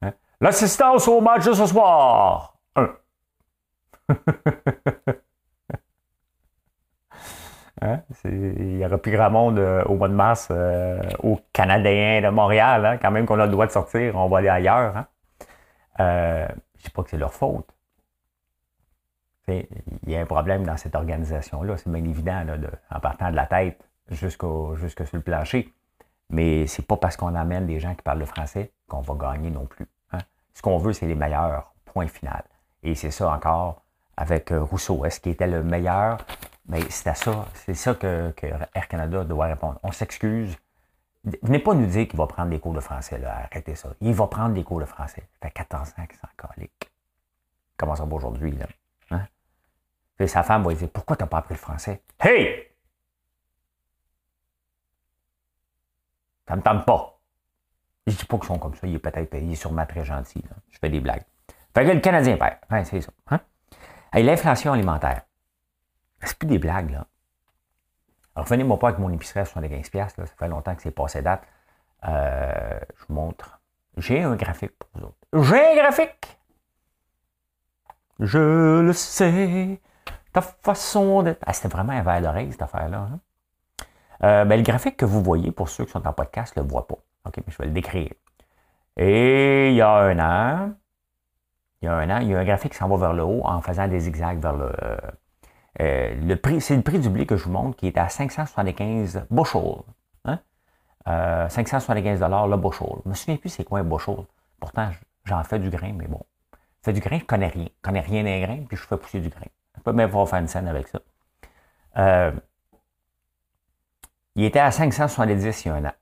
Hein? 0.03 0.13
L'assistance 0.41 1.07
au 1.07 1.21
match 1.21 1.45
de 1.45 1.53
ce 1.53 1.67
soir. 1.67 2.57
Hein? 7.81 8.01
Il 8.25 8.77
n'y 8.79 8.85
aura 8.85 8.99
plus 8.99 9.13
grand 9.13 9.31
monde 9.31 9.59
euh, 9.59 9.85
au 9.85 9.97
mois 9.97 10.09
de 10.09 10.15
mars 10.15 10.49
euh, 10.51 11.01
aux 11.23 11.39
Canadiens 11.53 12.21
de 12.23 12.29
Montréal. 12.29 12.85
Hein? 12.85 12.97
Quand 12.99 13.11
même 13.11 13.27
qu'on 13.27 13.39
a 13.39 13.47
le 13.47 13.53
droit 13.53 13.67
de 13.67 13.73
sortir, 13.73 14.17
on 14.17 14.29
va 14.29 14.39
aller 14.39 14.49
ailleurs. 14.49 15.05
Je 15.99 16.05
ne 16.05 16.83
dis 16.83 16.91
pas 16.91 17.03
que 17.03 17.11
c'est 17.11 17.19
leur 17.19 17.33
faute 17.33 17.67
il 19.49 20.11
y 20.11 20.17
a 20.17 20.21
un 20.21 20.27
problème 20.27 20.65
dans 20.65 20.77
cette 20.77 20.95
organisation-là, 20.95 21.77
c'est 21.77 21.91
bien 21.91 22.05
évident, 22.05 22.45
en 22.91 23.01
partant 23.01 23.31
de 23.31 23.37
la 23.37 23.47
tête 23.47 23.83
jusqu'au, 24.11 24.75
jusque 24.77 25.07
sur 25.07 25.17
le 25.17 25.23
plancher. 25.23 25.73
Mais 26.31 26.67
c'est 26.67 26.87
pas 26.87 26.97
parce 26.97 27.17
qu'on 27.17 27.35
amène 27.35 27.67
des 27.67 27.81
gens 27.81 27.95
qui 27.95 28.03
parlent 28.03 28.19
le 28.19 28.27
français 28.27 28.73
qu'on 28.87 29.01
va 29.01 29.15
gagner 29.15 29.51
non 29.51 29.67
plus. 29.67 29.87
Hein? 30.13 30.19
Ce 30.53 30.61
qu'on 30.61 30.77
veut, 30.77 30.93
c'est 30.93 31.07
les 31.07 31.15
meilleurs, 31.15 31.73
point 31.87 32.07
final. 32.07 32.45
Et 32.83 32.95
c'est 32.95 33.11
ça 33.11 33.31
encore 33.31 33.83
avec 34.19 34.51
euh, 34.51 34.63
Rousseau. 34.63 35.05
Est-ce 35.05 35.21
qu'il 35.21 35.33
était 35.33 35.47
le 35.47 35.63
meilleur? 35.63 36.19
Mais 36.67 36.83
c'est 36.91 37.09
à 37.09 37.15
ça, 37.15 37.47
c'est 37.55 37.75
ça 37.75 37.95
que, 37.95 38.35
Air 38.75 38.89
Canada 38.89 39.25
doit 39.25 39.47
répondre. 39.47 39.79
On 39.83 39.93
s'excuse. 39.93 40.57
Venez 41.43 41.61
pas 41.61 41.75
nous 41.75 41.87
dire 41.87 42.07
qu'il 42.09 42.19
va 42.19 42.27
prendre 42.27 42.51
des 42.51 42.59
cours 42.59 42.75
de 42.75 42.81
français, 42.81 43.19
là. 43.19 43.45
Arrêtez 43.45 43.75
ça. 43.75 43.91
Il 44.01 44.13
va 44.15 44.27
prendre 44.27 44.55
des 44.55 44.65
cours 44.65 44.81
de 44.81 44.85
français. 44.85 45.23
Ça 45.41 45.49
fait 45.49 45.55
14 45.55 45.91
ans 45.91 46.07
qu'il 46.07 46.19
s'en 46.19 46.29
calique. 46.37 46.91
Comment 47.77 47.95
ça 47.95 48.05
va 48.05 48.15
aujourd'hui, 48.15 48.53
là? 48.53 48.67
sa 50.27 50.43
femme 50.43 50.65
va 50.65 50.71
lui 50.71 50.77
dire 50.77 50.91
Pourquoi 50.91 51.15
tu 51.15 51.23
n'as 51.23 51.29
pas 51.29 51.39
appris 51.39 51.55
le 51.55 51.61
français? 51.61 52.03
Hey 52.19 52.67
Ça 56.49 56.57
me 56.57 56.63
tente 56.63 56.85
pas. 56.85 57.21
Je 58.09 58.17
dis 58.17 58.25
pas 58.25 58.37
qu'ils 58.37 58.47
sont 58.49 58.59
comme 58.59 58.75
ça. 58.75 58.87
Il 58.89 58.97
est 58.97 58.99
peut-être 58.99 59.33
est 59.33 59.55
sûrement 59.55 59.87
très 59.87 60.05
gentil. 60.05 60.43
Je 60.71 60.79
fais 60.81 60.89
des 60.89 60.99
blagues. 60.99 61.23
Fait 61.73 61.85
que 61.85 61.91
le 61.91 62.01
Canadien 62.01 62.37
perd. 62.37 62.85
C'est 62.85 63.01
ça. 63.01 63.13
Hein? 63.31 63.41
L'inflation 64.15 64.73
alimentaire. 64.73 65.23
C'est 66.23 66.39
plus 66.39 66.49
des 66.49 66.59
blagues, 66.59 66.91
là. 66.91 67.07
Revenez-moi 68.35 68.79
pas 68.79 68.89
avec 68.89 69.01
mon 69.01 69.11
épicerie 69.11 69.41
à 69.41 69.45
75$. 69.45 69.97
Là. 69.97 70.09
Ça 70.09 70.27
fait 70.39 70.49
longtemps 70.49 70.75
que 70.75 70.83
c'est 70.83 70.91
passé 70.93 71.23
date. 71.23 71.43
Euh, 72.07 72.79
je 72.97 73.05
vous 73.09 73.15
montre. 73.15 73.61
J'ai 73.97 74.23
un 74.23 74.37
graphique 74.37 74.79
pour 74.79 74.89
vous 74.95 75.07
autres. 75.07 75.49
J'ai 75.51 75.73
un 75.73 75.75
graphique! 75.75 76.39
Je 78.21 78.81
le 78.81 78.93
sais, 78.93 79.81
Ta 80.33 80.41
façon 80.41 81.23
de. 81.23 81.37
Ah, 81.47 81.53
c'était 81.53 81.69
vraiment 81.69 81.93
un 81.93 82.03
verre 82.03 82.21
d'oreille, 82.21 82.51
cette 82.51 82.63
affaire-là. 82.63 83.09
Hein? 83.13 83.21
Euh, 84.25 84.45
ben, 84.45 84.57
le 84.57 84.63
graphique 84.63 84.97
que 84.97 85.05
vous 85.05 85.23
voyez, 85.23 85.53
pour 85.53 85.69
ceux 85.69 85.85
qui 85.85 85.93
sont 85.93 86.07
en 86.07 86.13
podcast, 86.13 86.57
ne 86.57 86.63
le 86.63 86.69
voient 86.69 86.87
pas. 86.87 86.99
OK, 87.27 87.37
mais 87.39 87.45
je 87.49 87.59
vais 87.59 87.67
le 87.67 87.73
décrire. 87.73 88.13
Et 88.97 89.71
il 89.71 89.77
y 89.77 89.81
a 89.81 89.91
un 89.91 90.19
an, 90.19 90.73
il 91.81 91.87
y 91.87 91.89
a 91.89 91.95
un 91.95 92.11
an, 92.11 92.19
il 92.19 92.29
y 92.29 92.35
a 92.35 92.39
un 92.39 92.45
graphique 92.45 92.73
qui 92.73 92.79
s'en 92.79 92.89
va 92.89 92.97
vers 92.97 93.13
le 93.13 93.23
haut 93.23 93.43
en 93.45 93.61
faisant 93.61 93.87
des 93.89 94.01
zigzags 94.01 94.41
vers 94.41 94.55
le. 94.55 94.73
Euh, 95.81 96.15
le 96.21 96.35
prix, 96.35 96.61
c'est 96.61 96.75
le 96.75 96.83
prix 96.83 96.99
du 96.99 97.09
blé 97.09 97.25
que 97.25 97.37
je 97.37 97.45
vous 97.45 97.53
montre 97.53 97.77
qui 97.77 97.87
est 97.87 97.97
à 97.99 98.09
575 98.09 99.27
bushel. 99.31 99.77
Hein? 100.25 100.39
575 101.07 102.21
le 102.21 102.57
bushel. 102.57 102.89
Je 103.05 103.09
me 103.09 103.15
souviens 103.15 103.37
plus 103.37 103.49
c'est 103.49 103.65
quoi 103.65 103.79
un 103.79 103.85
bushel. 103.85 104.17
Pourtant, 104.59 104.91
j'en 105.25 105.45
fais 105.45 105.59
du 105.59 105.71
grain, 105.71 105.93
mais 105.93 106.09
bon. 106.09 106.21
Je 106.53 106.85
fais 106.85 106.93
du 106.93 107.01
grain, 107.01 107.19
je 107.19 107.25
connais 107.25 107.49
rien. 107.49 107.67
Je 107.67 107.83
connais 107.83 108.01
rien 108.01 108.25
des 108.25 108.41
grains, 108.41 108.65
puis 108.67 108.77
je 108.77 108.83
fais 108.83 108.97
pousser 108.97 109.21
du 109.21 109.29
grain. 109.29 109.47
Je 109.77 109.83
peux 109.83 109.93
même 109.93 110.11
faire 110.11 110.35
une 110.35 110.49
scène 110.49 110.67
avec 110.67 110.89
ça. 110.89 111.01
Euh, 111.97 112.33
il 114.35 114.45
était 114.45 114.61
à 114.61 114.71
570 114.71 115.65
il 115.65 115.69
y 115.69 115.71
a 115.71 115.75
un 115.75 115.85
an. 115.85 115.93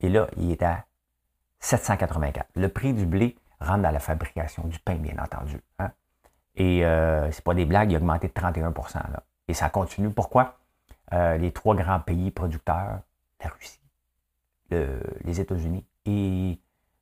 Et 0.00 0.08
là, 0.08 0.26
il 0.36 0.50
est 0.50 0.62
à 0.62 0.85
784. 1.60 2.46
Le 2.54 2.68
prix 2.68 2.92
du 2.92 3.06
blé 3.06 3.36
rentre 3.60 3.82
dans 3.82 3.90
la 3.90 3.98
fabrication 3.98 4.64
du 4.64 4.78
pain, 4.78 4.96
bien 4.96 5.16
entendu. 5.18 5.60
Hein. 5.78 5.90
Et 6.54 6.84
euh, 6.84 7.30
c'est 7.32 7.44
pas 7.44 7.54
des 7.54 7.66
blagues, 7.66 7.90
il 7.90 7.94
a 7.94 7.98
augmenté 7.98 8.28
de 8.28 8.32
31 8.32 8.72
là. 9.10 9.22
Et 9.48 9.54
ça 9.54 9.68
continue. 9.68 10.10
Pourquoi? 10.10 10.58
Euh, 11.12 11.36
les 11.36 11.52
trois 11.52 11.74
grands 11.74 12.00
pays 12.00 12.30
producteurs, 12.30 13.00
la 13.42 13.48
Russie, 13.50 13.80
les 14.70 15.40
États-Unis 15.40 15.86
et 16.04 16.58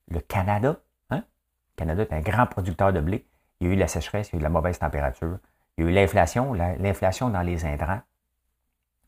le 0.09 0.21
Canada. 0.21 0.77
Hein? 1.11 1.19
Le 1.19 1.77
Canada 1.77 2.03
est 2.03 2.12
un 2.12 2.21
grand 2.21 2.47
producteur 2.47 2.93
de 2.93 3.01
blé. 3.01 3.27
Il 3.61 3.69
y 3.69 3.71
a 3.71 3.73
eu 3.73 3.77
la 3.77 3.88
sécheresse, 3.88 4.31
il 4.31 4.35
y 4.35 4.38
a 4.38 4.40
eu 4.40 4.43
la 4.43 4.51
mauvaise 4.51 4.79
température. 4.79 5.38
Il 5.77 5.85
y 5.85 5.87
a 5.87 5.90
eu 5.90 5.95
l'inflation, 5.95 6.53
l'inflation 6.53 7.31
dans 7.31 7.43
les 7.43 7.64
intrants. 7.64 8.01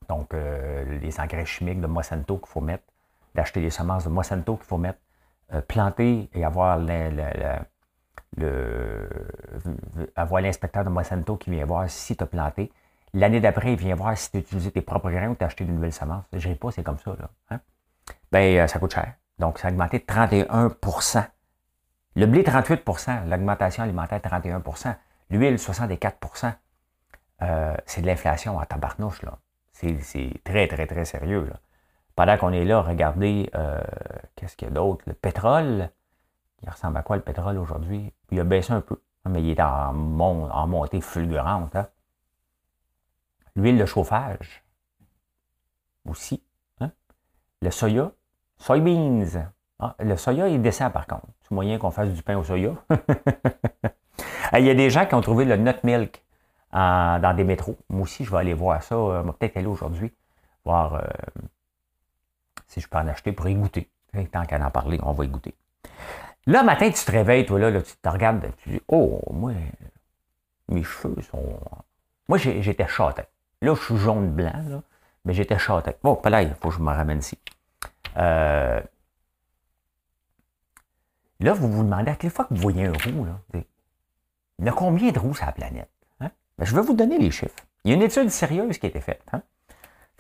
Donc, 0.09 0.35
euh, 0.35 0.99
les 1.01 1.21
engrais 1.21 1.45
chimiques 1.45 1.81
de 1.81 1.87
Monsanto 1.87 2.39
qu'il 2.39 2.49
faut 2.49 2.61
mettre, 2.61 2.85
d'acheter 3.35 3.61
les 3.61 3.71
semences 3.71 4.05
de 4.05 4.09
Monsanto 4.09 4.57
qu'il 4.57 4.67
faut 4.67 4.79
mettre, 4.79 5.01
planter 5.69 6.29
et 6.35 6.45
avoir 6.45 6.79
l'inspecteur 10.41 10.85
de 10.85 10.91
Monsanto 10.91 11.37
qui 11.37 11.51
vient 11.51 11.65
voir 11.65 11.89
si 11.89 12.17
tu 12.17 12.23
as 12.23 12.27
planté. 12.27 12.73
L'année 13.15 13.41
d'après, 13.41 13.73
il 13.73 13.79
vient 13.79 13.95
voir 13.95 14.17
si 14.17 14.31
tu 14.31 14.37
as 14.37 14.41
utilisé 14.41 14.71
tes 14.71 14.83
propres 14.83 15.11
grains 15.11 15.29
ou 15.29 15.35
tu 15.35 15.45
as 15.45 15.47
acheté 15.47 15.65
de 15.65 15.73
nouvelles 15.73 15.93
semences. 15.93 16.25
Je 16.33 16.53
pas, 16.53 16.71
c'est 16.71 16.83
comme 16.83 16.99
ça. 16.99 17.17
Là, 17.19 17.31
hein? 17.51 17.61
Ben, 18.31 18.59
euh, 18.59 18.67
ça 18.67 18.79
coûte 18.79 18.93
cher. 18.93 19.15
Donc, 19.39 19.59
ça 19.59 19.69
a 19.69 19.71
augmenté 19.71 19.99
de 19.99 20.05
31% 20.05 21.25
Le 22.15 22.27
blé, 22.27 22.43
38% 22.43 23.29
L'augmentation 23.29 23.83
alimentaire, 23.85 24.21
31% 24.21 24.97
L'huile, 25.31 25.57
64% 25.57 26.53
euh, 27.43 27.75
C'est 27.87 28.03
de 28.03 28.07
l'inflation 28.07 28.59
à 28.59 28.67
tabarnouche. 28.67 29.23
Là. 29.23 29.39
C'est 29.73 30.41
très, 30.45 30.69
très, 30.69 30.87
très 30.87 31.05
sérieux. 31.05 31.47
Là. 31.51 31.57
Pendant 32.17 32.39
qu'on 32.39 32.53
est 32.53 32.65
là, 32.65 32.81
regardez, 32.81 33.51
euh, 33.55 33.79
qu'est-ce 34.35 34.57
qu'il 34.57 34.69
y 34.69 34.71
a 34.71 34.75
d'autre? 34.75 35.05
Le 35.07 35.13
pétrole, 35.13 35.91
il 36.63 36.71
ressemble 36.71 36.97
à 36.97 37.03
quoi 37.03 37.17
le 37.17 37.23
pétrole 37.23 37.59
aujourd'hui? 37.59 38.11
Il 38.31 38.41
a 38.41 38.45
baissé 38.45 38.73
un 38.73 38.81
peu, 38.81 38.99
mais 39.29 39.43
il 39.43 39.51
est 39.51 39.61
en, 39.61 39.93
montée 39.93 41.03
fulgurante. 41.03 41.77
Hein. 41.77 41.87
L'huile 43.55 43.77
de 43.77 43.85
chauffage, 43.85 44.65
aussi. 46.09 46.43
Hein? 46.81 46.91
Le 47.61 47.71
soya, 47.71 48.11
soybeans. 48.57 49.51
Ah, 49.79 49.95
le 49.99 50.17
soya, 50.17 50.49
il 50.49 50.63
descend 50.63 50.93
par 50.93 51.07
contre. 51.07 51.27
C'est 51.43 51.53
moyen 51.53 51.79
qu'on 51.79 51.91
fasse 51.91 52.09
du 52.09 52.23
pain 52.23 52.39
au 52.39 52.45
soya. 52.45 52.73
il 54.55 54.65
y 54.65 54.71
a 54.71 54.75
des 54.75 54.89
gens 54.89 55.05
qui 55.05 55.15
ont 55.15 55.21
trouvé 55.21 55.45
le 55.45 55.57
nut 55.57 55.85
milk 55.85 56.25
dans 56.73 57.37
des 57.37 57.45
métros. 57.45 57.77
Moi 57.91 58.05
aussi, 58.05 58.25
je 58.25 58.31
vais 58.31 58.39
aller 58.39 58.55
voir 58.55 58.83
ça. 58.83 58.97
On 58.97 59.23
va 59.23 59.33
peut-être 59.35 59.59
aller 59.59 59.67
aujourd'hui, 59.67 60.15
voir 60.65 60.95
euh, 60.95 61.03
si 62.77 62.83
je 62.83 62.89
peux 62.89 62.99
en 62.99 63.09
acheter 63.09 63.33
pour 63.33 63.49
y 63.49 63.55
goûter. 63.55 63.89
Tant 64.31 64.45
qu'à 64.45 64.65
en 64.65 64.71
parler, 64.71 64.99
on 65.03 65.13
va 65.13 65.25
y 65.25 65.29
goûter. 65.29 65.55
Là, 66.47 66.63
matin, 66.63 66.91
tu 66.91 67.05
te 67.05 67.11
réveilles, 67.11 67.47
toi, 67.47 67.59
là, 67.59 67.83
tu 67.83 67.97
te 67.97 68.09
regardes, 68.09 68.51
tu 68.59 68.71
dis 68.71 68.81
Oh, 68.89 69.21
moi, 69.33 69.53
mes 70.69 70.83
cheveux 70.85 71.21
sont. 71.23 71.59
Moi, 72.29 72.39
j'étais 72.39 72.87
châtain. 72.87 73.25
Là, 73.63 73.75
je 73.75 73.83
suis 73.83 73.97
jaune-blanc, 73.97 74.69
là, 74.69 74.83
mais 75.25 75.33
j'étais 75.33 75.59
châtain. 75.59 75.93
Bon, 76.03 76.21
là, 76.25 76.43
il 76.43 76.55
faut 76.55 76.69
que 76.69 76.75
je 76.75 76.81
me 76.81 76.91
ramène 76.91 77.19
ici. 77.19 77.39
Euh, 78.17 78.81
là, 81.41 81.53
vous 81.55 81.71
vous 81.71 81.83
demandez, 81.83 82.11
à 82.11 82.17
quelle 82.17 82.31
fois 82.31 82.45
que 82.45 82.55
vous 82.55 82.61
voyez 82.61 82.85
un 82.85 82.93
roux, 82.93 83.25
là, 83.25 83.63
il 84.59 84.65
y 84.65 84.69
a 84.69 84.73
combien 84.73 85.11
de 85.11 85.19
roues 85.19 85.35
sur 85.35 85.47
la 85.47 85.53
planète? 85.53 85.91
Hein? 86.21 86.31
Ben, 86.59 86.65
je 86.65 86.75
vais 86.75 86.83
vous 86.83 86.95
donner 86.95 87.19
les 87.19 87.31
chiffres. 87.31 87.55
Il 87.85 87.91
y 87.91 87.93
a 87.93 87.97
une 87.97 88.03
étude 88.03 88.31
sérieuse 88.31 88.79
qui 88.79 88.87
a 88.87 88.89
été 88.89 89.01
faite. 89.01 89.23
Hein? 89.33 89.43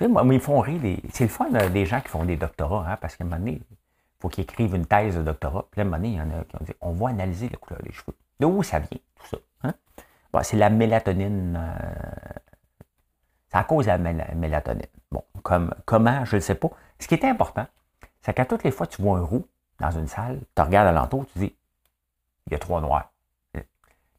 Moi, 0.00 0.24
ils 0.30 0.40
font 0.40 0.60
rire. 0.60 0.80
C'est 1.12 1.24
le 1.24 1.30
fun 1.30 1.52
euh, 1.54 1.68
des 1.70 1.86
gens 1.86 2.00
qui 2.00 2.08
font 2.08 2.24
des 2.24 2.36
doctorats, 2.36 2.86
hein, 2.88 2.98
parce 3.00 3.16
qu'à 3.16 3.24
un 3.24 3.26
moment 3.26 3.38
donné, 3.38 3.52
il 3.52 3.76
faut 4.20 4.28
qu'ils 4.28 4.44
écrivent 4.44 4.74
une 4.74 4.86
thèse 4.86 5.16
de 5.16 5.22
doctorat. 5.22 5.66
Puis 5.70 5.80
à 5.80 5.82
un 5.82 5.84
moment 5.84 5.96
donné, 5.96 6.08
il 6.10 6.16
y 6.16 6.20
en 6.20 6.30
a 6.30 6.44
qui 6.44 6.56
ont 6.56 6.64
dit 6.64 6.72
on 6.80 6.92
va 6.92 7.08
analyser 7.10 7.48
la 7.48 7.56
couleur 7.56 7.82
des 7.82 7.92
cheveux. 7.92 8.16
D'où 8.38 8.62
ça 8.62 8.78
vient, 8.78 8.98
tout 9.20 9.26
ça? 9.26 9.36
Hein? 9.62 9.74
c'est 10.42 10.58
la 10.58 10.68
mélatonine. 10.68 11.56
Euh, 11.56 12.40
à 13.56 13.64
cause 13.64 13.86
de 13.86 13.90
la 13.90 13.98
mélatonine. 13.98 14.86
Bon, 15.10 15.24
comme, 15.42 15.74
comment, 15.84 16.24
je 16.24 16.36
ne 16.36 16.40
sais 16.40 16.54
pas. 16.54 16.68
Ce 16.98 17.08
qui 17.08 17.14
est 17.14 17.24
important, 17.24 17.66
c'est 18.20 18.34
qu'à 18.34 18.44
toutes 18.44 18.64
les 18.64 18.70
fois 18.70 18.86
tu 18.86 19.00
vois 19.00 19.18
un 19.18 19.22
roux 19.22 19.46
dans 19.80 19.90
une 19.90 20.08
salle, 20.08 20.40
tu 20.54 20.62
regardes 20.62 20.88
alentour, 20.88 21.26
tu 21.32 21.38
dis 21.38 21.56
il 22.46 22.52
y 22.52 22.56
a 22.56 22.58
trois 22.58 22.80
noirs. 22.80 23.10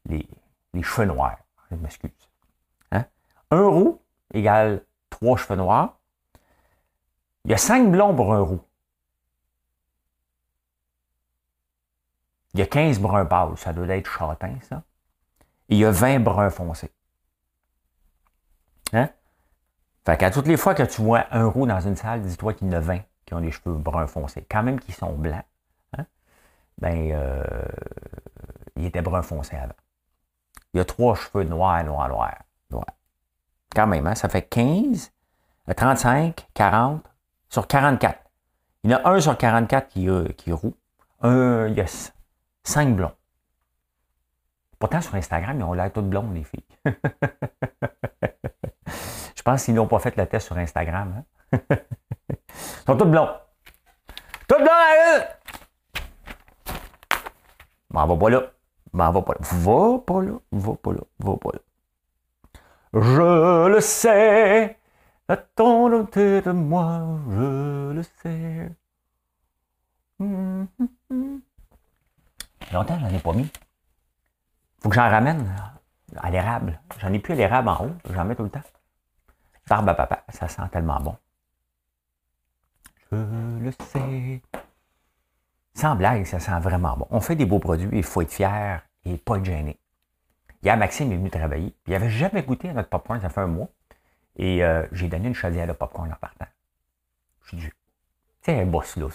Les, 0.06 0.26
cheveux 0.82 1.06
noirs. 1.06 1.38
Je 1.70 1.76
m'excuse. 1.76 2.10
Hein? 2.92 3.04
Un 3.50 3.66
roux 3.66 4.00
égale 4.32 4.82
trois 5.20 5.36
cheveux 5.36 5.56
noirs. 5.56 5.98
Il 7.44 7.50
y 7.50 7.54
a 7.54 7.58
cinq 7.58 7.90
blonds 7.90 8.32
un 8.32 8.40
roux. 8.40 8.60
Il 12.54 12.60
y 12.60 12.62
a 12.62 12.66
15 12.66 12.98
bruns 12.98 13.26
pâles, 13.26 13.56
ça 13.56 13.72
doit 13.72 13.86
être 13.88 14.10
châtain, 14.10 14.56
ça. 14.62 14.82
Et 15.68 15.74
il 15.74 15.78
y 15.78 15.84
a 15.84 15.90
20 15.90 16.20
bruns 16.20 16.50
foncés. 16.50 16.90
Hein? 18.92 19.10
Fait 20.06 20.16
qu'à 20.16 20.30
toutes 20.30 20.46
les 20.46 20.56
fois 20.56 20.74
que 20.74 20.82
tu 20.82 21.02
vois 21.02 21.26
un 21.30 21.46
roux 21.46 21.66
dans 21.66 21.80
une 21.80 21.94
salle, 21.94 22.22
dis-toi 22.22 22.54
qu'il 22.54 22.68
y 22.68 22.70
en 22.70 22.78
a 22.78 22.80
20 22.80 23.00
qui 23.26 23.34
ont 23.34 23.40
des 23.40 23.52
cheveux 23.52 23.76
bruns 23.76 24.06
foncés. 24.06 24.46
Quand 24.50 24.62
même 24.62 24.80
qu'ils 24.80 24.94
sont 24.94 25.12
blancs, 25.12 25.44
hein? 25.96 26.06
ben, 26.78 27.10
euh, 27.12 27.44
il 28.76 28.86
était 28.86 29.02
brun 29.02 29.22
foncé 29.22 29.56
avant. 29.56 29.74
Il 30.72 30.78
y 30.78 30.80
a 30.80 30.84
trois 30.84 31.14
cheveux 31.14 31.44
noirs, 31.44 31.84
noirs, 31.84 32.08
noirs. 32.08 32.42
noirs. 32.70 32.86
Quand 33.74 33.86
même, 33.86 34.06
hein? 34.06 34.14
ça 34.14 34.28
fait 34.28 34.42
15, 34.42 35.12
35, 35.76 36.48
40 36.54 37.02
sur 37.48 37.66
44. 37.66 38.18
Il 38.84 38.90
y 38.90 38.94
en 38.94 38.98
a 38.98 39.10
un 39.10 39.20
sur 39.20 39.36
44 39.36 39.88
qui, 39.88 40.08
euh, 40.08 40.28
qui 40.36 40.50
est. 40.50 40.54
Un, 41.20 41.66
il 41.66 41.74
y 41.74 41.80
a 41.80 42.12
5 42.64 42.94
blonds. 42.94 43.12
Pourtant, 44.78 45.00
sur 45.00 45.16
Instagram, 45.16 45.58
ils 45.58 45.64
ont 45.64 45.72
l'air 45.72 45.92
tous 45.92 46.02
blonds, 46.02 46.30
les 46.32 46.44
filles. 46.44 46.64
Je 49.34 49.42
pense 49.42 49.64
qu'ils 49.64 49.74
n'ont 49.74 49.88
pas 49.88 49.98
fait 49.98 50.16
le 50.16 50.26
test 50.26 50.46
sur 50.46 50.56
Instagram. 50.56 51.24
Hein? 51.52 51.58
ils 52.30 52.84
sont 52.86 52.96
tous 52.96 53.04
blonds. 53.06 53.30
Tous 54.46 54.56
blonds 54.56 54.68
à 54.70 55.18
eux! 55.18 55.22
M'en 57.90 58.06
va 58.06 58.16
pas 58.16 58.30
là. 58.30 58.42
M'en 58.92 59.10
va 59.10 59.22
pas 59.22 59.32
là. 59.34 59.40
Va 59.40 59.98
pas 59.98 60.22
là. 60.22 60.32
Va 60.52 60.74
pas 60.74 60.92
là. 60.92 61.00
Va 61.18 61.36
pas 61.36 61.50
là. 61.52 61.58
Je 62.94 63.68
le 63.68 63.80
sais, 63.80 64.78
attendez 65.28 66.40
de 66.40 66.52
moi, 66.52 67.18
je 67.28 67.92
le 67.92 68.02
sais. 68.22 68.72
Longtemps, 72.72 72.98
j'en 72.98 73.08
ai 73.08 73.18
pas 73.18 73.32
mis. 73.32 73.50
Faut 74.80 74.88
que 74.88 74.94
j'en 74.94 75.10
ramène 75.10 75.54
à 76.16 76.30
l'érable. 76.30 76.80
J'en 76.98 77.12
ai 77.12 77.18
plus 77.18 77.34
à 77.34 77.36
l'érable 77.36 77.68
en 77.68 77.84
haut, 77.84 77.92
j'en 78.10 78.24
mets 78.24 78.34
tout 78.34 78.44
le 78.44 78.50
temps. 78.50 78.62
Barbe 79.68 79.88
à 79.90 79.94
papa, 79.94 80.24
ça 80.30 80.48
sent 80.48 80.62
tellement 80.72 81.00
bon. 81.00 81.16
Je 83.12 83.16
le 83.16 83.70
sais. 83.70 84.42
Sans 85.74 85.94
blague, 85.94 86.24
ça 86.24 86.40
sent 86.40 86.58
vraiment 86.60 86.96
bon. 86.96 87.06
On 87.10 87.20
fait 87.20 87.36
des 87.36 87.44
beaux 87.44 87.58
produits, 87.58 87.90
il 87.92 88.02
faut 88.02 88.22
être 88.22 88.32
fier 88.32 88.82
et 89.04 89.18
pas 89.18 89.36
être 89.36 89.44
gêné. 89.44 89.78
Hier, 90.62 90.76
Maxime 90.76 91.12
est 91.12 91.16
venu 91.16 91.30
travailler. 91.30 91.74
Il 91.86 91.92
n'avait 91.92 92.10
jamais 92.10 92.42
goûté 92.42 92.68
à 92.68 92.72
notre 92.72 92.88
popcorn, 92.88 93.20
ça 93.20 93.28
fait 93.28 93.40
un 93.40 93.46
mois. 93.46 93.68
Et 94.36 94.64
euh, 94.64 94.86
j'ai 94.92 95.08
donné 95.08 95.28
une 95.28 95.34
chaudière 95.34 95.66
de 95.66 95.72
popcorn 95.72 96.10
en 96.10 96.16
partant. 96.16 96.46
Je 97.44 97.56
dis, 97.56 97.66
tu 97.66 97.72
sais, 98.42 98.60
un 98.60 98.66
boss 98.66 98.96
là. 98.96 99.08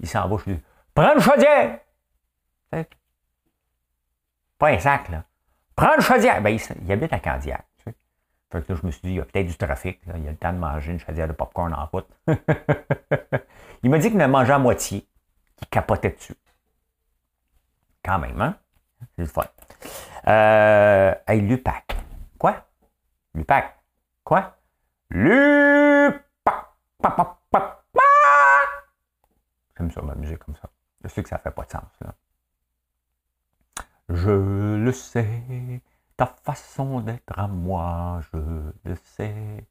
Il 0.00 0.08
s'en 0.08 0.28
va, 0.28 0.36
je 0.38 0.50
lui 0.50 0.56
dis, 0.56 0.62
prends 0.94 1.14
une 1.14 1.20
chaudière! 1.20 1.78
Pas 4.58 4.68
un 4.68 4.78
sac, 4.78 5.08
là. 5.08 5.24
Prends 5.74 5.94
une 5.94 6.02
chaudière! 6.02 6.42
Ben, 6.42 6.50
il, 6.50 6.92
habite 6.92 7.12
à 7.12 7.20
Candiac. 7.20 7.66
Fait 7.84 8.62
que 8.62 8.72
là, 8.72 8.78
je 8.80 8.86
me 8.86 8.90
suis 8.90 9.00
dit, 9.02 9.10
il 9.10 9.16
y 9.16 9.20
a 9.20 9.24
peut-être 9.24 9.46
du 9.46 9.56
trafic. 9.56 10.04
Là. 10.06 10.14
Il 10.18 10.24
y 10.24 10.28
a 10.28 10.30
le 10.30 10.36
temps 10.36 10.52
de 10.52 10.58
manger 10.58 10.92
une 10.92 10.98
chaudière 10.98 11.26
de 11.26 11.32
popcorn 11.32 11.72
en 11.72 11.86
route. 11.86 12.08
il 13.82 13.90
m'a 13.90 13.98
dit 13.98 14.10
qu'il 14.10 14.18
ne 14.18 14.26
mangeait 14.26 14.52
à 14.52 14.58
moitié, 14.58 15.06
qu'il 15.56 15.68
capotait 15.68 16.10
dessus. 16.10 16.34
Quand 18.04 18.18
même, 18.18 18.40
hein? 18.40 18.56
C'est 19.16 19.22
le 19.22 19.28
fun. 19.28 19.46
Euh, 20.28 21.14
hey, 21.26 21.40
Lupac. 21.40 21.96
Quoi? 22.38 22.64
Lupac. 23.34 23.76
Quoi? 24.24 24.56
Lupac. 25.10 26.22
J'aime 29.76 29.90
ça 29.90 30.02
m'amuser 30.02 30.36
comme 30.36 30.54
ça. 30.54 30.68
Je 31.02 31.08
sais 31.08 31.22
que 31.22 31.28
ça 31.28 31.38
fait 31.38 31.50
pas 31.50 31.64
de 31.64 31.70
sens. 31.70 31.98
Là. 32.00 32.14
Je 34.08 34.76
le 34.76 34.92
sais, 34.92 35.80
ta 36.16 36.26
façon 36.26 37.00
d'être 37.00 37.38
à 37.38 37.48
moi, 37.48 38.20
je 38.32 38.38
le 38.84 38.94
sais. 38.94 39.66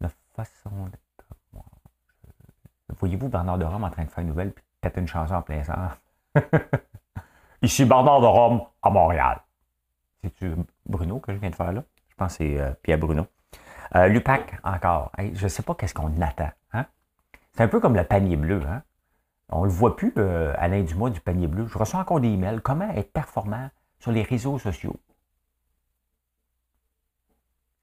La 0.00 0.10
façon 0.34 0.86
d'être 0.86 1.24
à 1.30 1.34
moi. 1.52 1.64
Voyez-vous 2.98 3.28
Bernard 3.28 3.58
de 3.58 3.64
Rome 3.64 3.84
en 3.84 3.90
train 3.90 4.04
de 4.04 4.10
faire 4.10 4.22
une 4.22 4.28
nouvelle 4.28 4.52
puis 4.52 4.64
peut-être 4.80 4.98
une 4.98 5.08
chanson 5.08 5.34
en 5.34 5.42
plein 5.42 5.64
sang? 5.64 5.88
Ici 7.62 7.84
Bernard 7.86 8.20
de 8.20 8.26
Rome 8.26 8.62
à 8.82 8.90
Montréal. 8.90 9.40
C'est-tu 10.24 10.54
Bruno 10.86 11.20
que 11.20 11.34
je 11.34 11.38
viens 11.38 11.50
de 11.50 11.54
faire 11.54 11.70
là? 11.70 11.84
Je 12.08 12.14
pense 12.16 12.38
que 12.38 12.44
c'est 12.44 12.58
euh, 12.58 12.72
Pierre 12.82 12.96
Bruno. 12.96 13.26
Euh, 13.94 14.08
Lupac, 14.08 14.58
encore. 14.64 15.12
je 15.18 15.44
ne 15.44 15.48
sais 15.48 15.62
pas 15.62 15.74
qu'est-ce 15.74 15.92
qu'on 15.92 16.18
attend. 16.22 16.48
Hein? 16.72 16.86
C'est 17.52 17.62
un 17.62 17.68
peu 17.68 17.78
comme 17.78 17.94
le 17.94 18.04
panier 18.04 18.36
bleu. 18.36 18.62
Hein? 18.66 18.82
On 19.50 19.60
ne 19.60 19.66
le 19.66 19.70
voit 19.70 19.96
plus, 19.96 20.14
euh, 20.16 20.54
Alain 20.56 20.82
Dumas 20.82 21.10
du 21.10 21.20
panier 21.20 21.46
bleu. 21.46 21.66
Je 21.66 21.76
reçois 21.76 22.00
encore 22.00 22.20
des 22.20 22.28
emails. 22.28 22.60
Comment 22.62 22.88
être 22.92 23.12
performant 23.12 23.68
sur 23.98 24.12
les 24.12 24.22
réseaux 24.22 24.58
sociaux? 24.58 24.96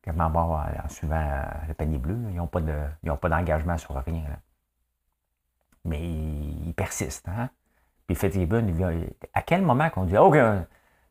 Comment 0.04 0.32
bon, 0.32 0.56
en 0.56 0.90
suivant 0.90 1.44
le 1.68 1.76
panier 1.76 2.00
bleu, 2.00 2.18
ils 2.32 2.38
n'ont 2.38 2.48
pas 3.18 3.30
d'engagement 3.30 3.78
sur 3.78 3.94
rien. 4.04 4.24
Mais 5.86 6.02
ils 6.02 6.74
persistent. 6.76 7.30
Hein? 7.30 7.52
Puis 8.08 8.16
effectivement, 8.16 8.60
à 9.36 9.42
quel 9.44 9.62
moment 9.62 9.92
qu'on 9.92 10.06
dit, 10.06 10.18
OK, 10.18 10.36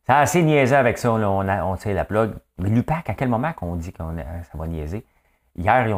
ça 0.07 0.17
a 0.17 0.21
assez 0.21 0.41
niaisé 0.43 0.75
avec 0.75 0.97
ça, 0.97 1.11
on, 1.11 1.47
a, 1.47 1.63
on 1.63 1.75
tire 1.75 1.93
la 1.93 2.05
plug. 2.05 2.33
Mais 2.57 2.69
l'UPAC, 2.69 3.09
à 3.09 3.13
quel 3.13 3.29
moment 3.29 3.53
qu'on 3.53 3.75
dit 3.75 3.93
que 3.93 3.99
ça 3.99 4.57
va 4.57 4.67
niaiser? 4.67 5.05
Hier, 5.55 5.87
ils 5.87 5.93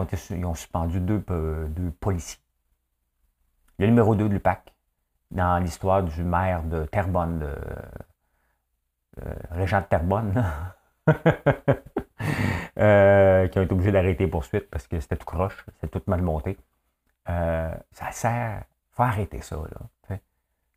ont, 0.45 0.55
suspendu 0.55 0.99
deux, 0.99 1.21
policiers. 1.99 2.39
Le 3.79 3.87
numéro 3.87 4.15
2 4.15 4.27
de 4.27 4.33
l'UPAC, 4.33 4.73
dans 5.31 5.61
l'histoire 5.61 6.03
du 6.03 6.23
maire 6.23 6.63
de 6.63 6.85
Terrebonne, 6.85 7.39
de, 7.39 7.55
euh, 9.25 9.33
Régent 9.51 9.81
de 9.81 9.85
Terrebonne, 9.85 10.43
euh, 12.79 13.47
qui 13.47 13.59
ont 13.59 13.61
été 13.61 13.73
obligés 13.73 13.91
d'arrêter 13.91 14.27
poursuite 14.27 14.69
parce 14.69 14.87
que 14.87 14.99
c'était 14.99 15.17
tout 15.17 15.25
croche, 15.25 15.65
c'était 15.73 15.99
tout 15.99 16.03
mal 16.07 16.21
monté. 16.21 16.57
Euh, 17.29 17.73
ça 17.91 18.11
sert. 18.11 18.63
Il 18.91 18.95
faut 18.95 19.03
arrêter 19.03 19.41
ça. 19.41 19.55
Là. 19.55 20.17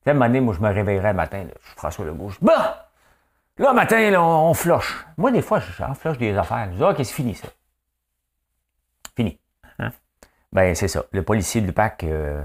À 0.06 0.10
un 0.10 0.12
moment 0.14 0.26
donné, 0.26 0.40
moi, 0.40 0.54
je 0.54 0.60
me 0.60 0.70
réveillerais 0.70 1.10
le 1.10 1.16
matin, 1.16 1.44
je 1.60 1.66
suis 1.66 1.76
François 1.76 2.04
Legault, 2.04 2.28
je 2.28 2.38
bah! 2.40 2.85
Là, 3.58 3.70
le 3.70 3.74
matin, 3.74 4.10
là, 4.10 4.22
on, 4.22 4.52
floche. 4.52 5.06
Moi, 5.16 5.32
des 5.32 5.40
fois, 5.40 5.60
j'en 5.60 5.94
floche 5.94 6.18
des 6.18 6.36
affaires. 6.36 6.70
Je 6.72 6.76
dis, 6.76 6.82
OK, 6.82 6.96
c'est 6.98 7.04
fini, 7.04 7.34
ça? 7.34 7.48
Fini. 9.16 9.40
Hein? 9.78 9.92
Ben, 10.52 10.74
c'est 10.74 10.88
ça. 10.88 11.04
Le 11.12 11.22
policier 11.22 11.62
de 11.62 11.66
l'UPAC, 11.66 12.04
euh, 12.04 12.44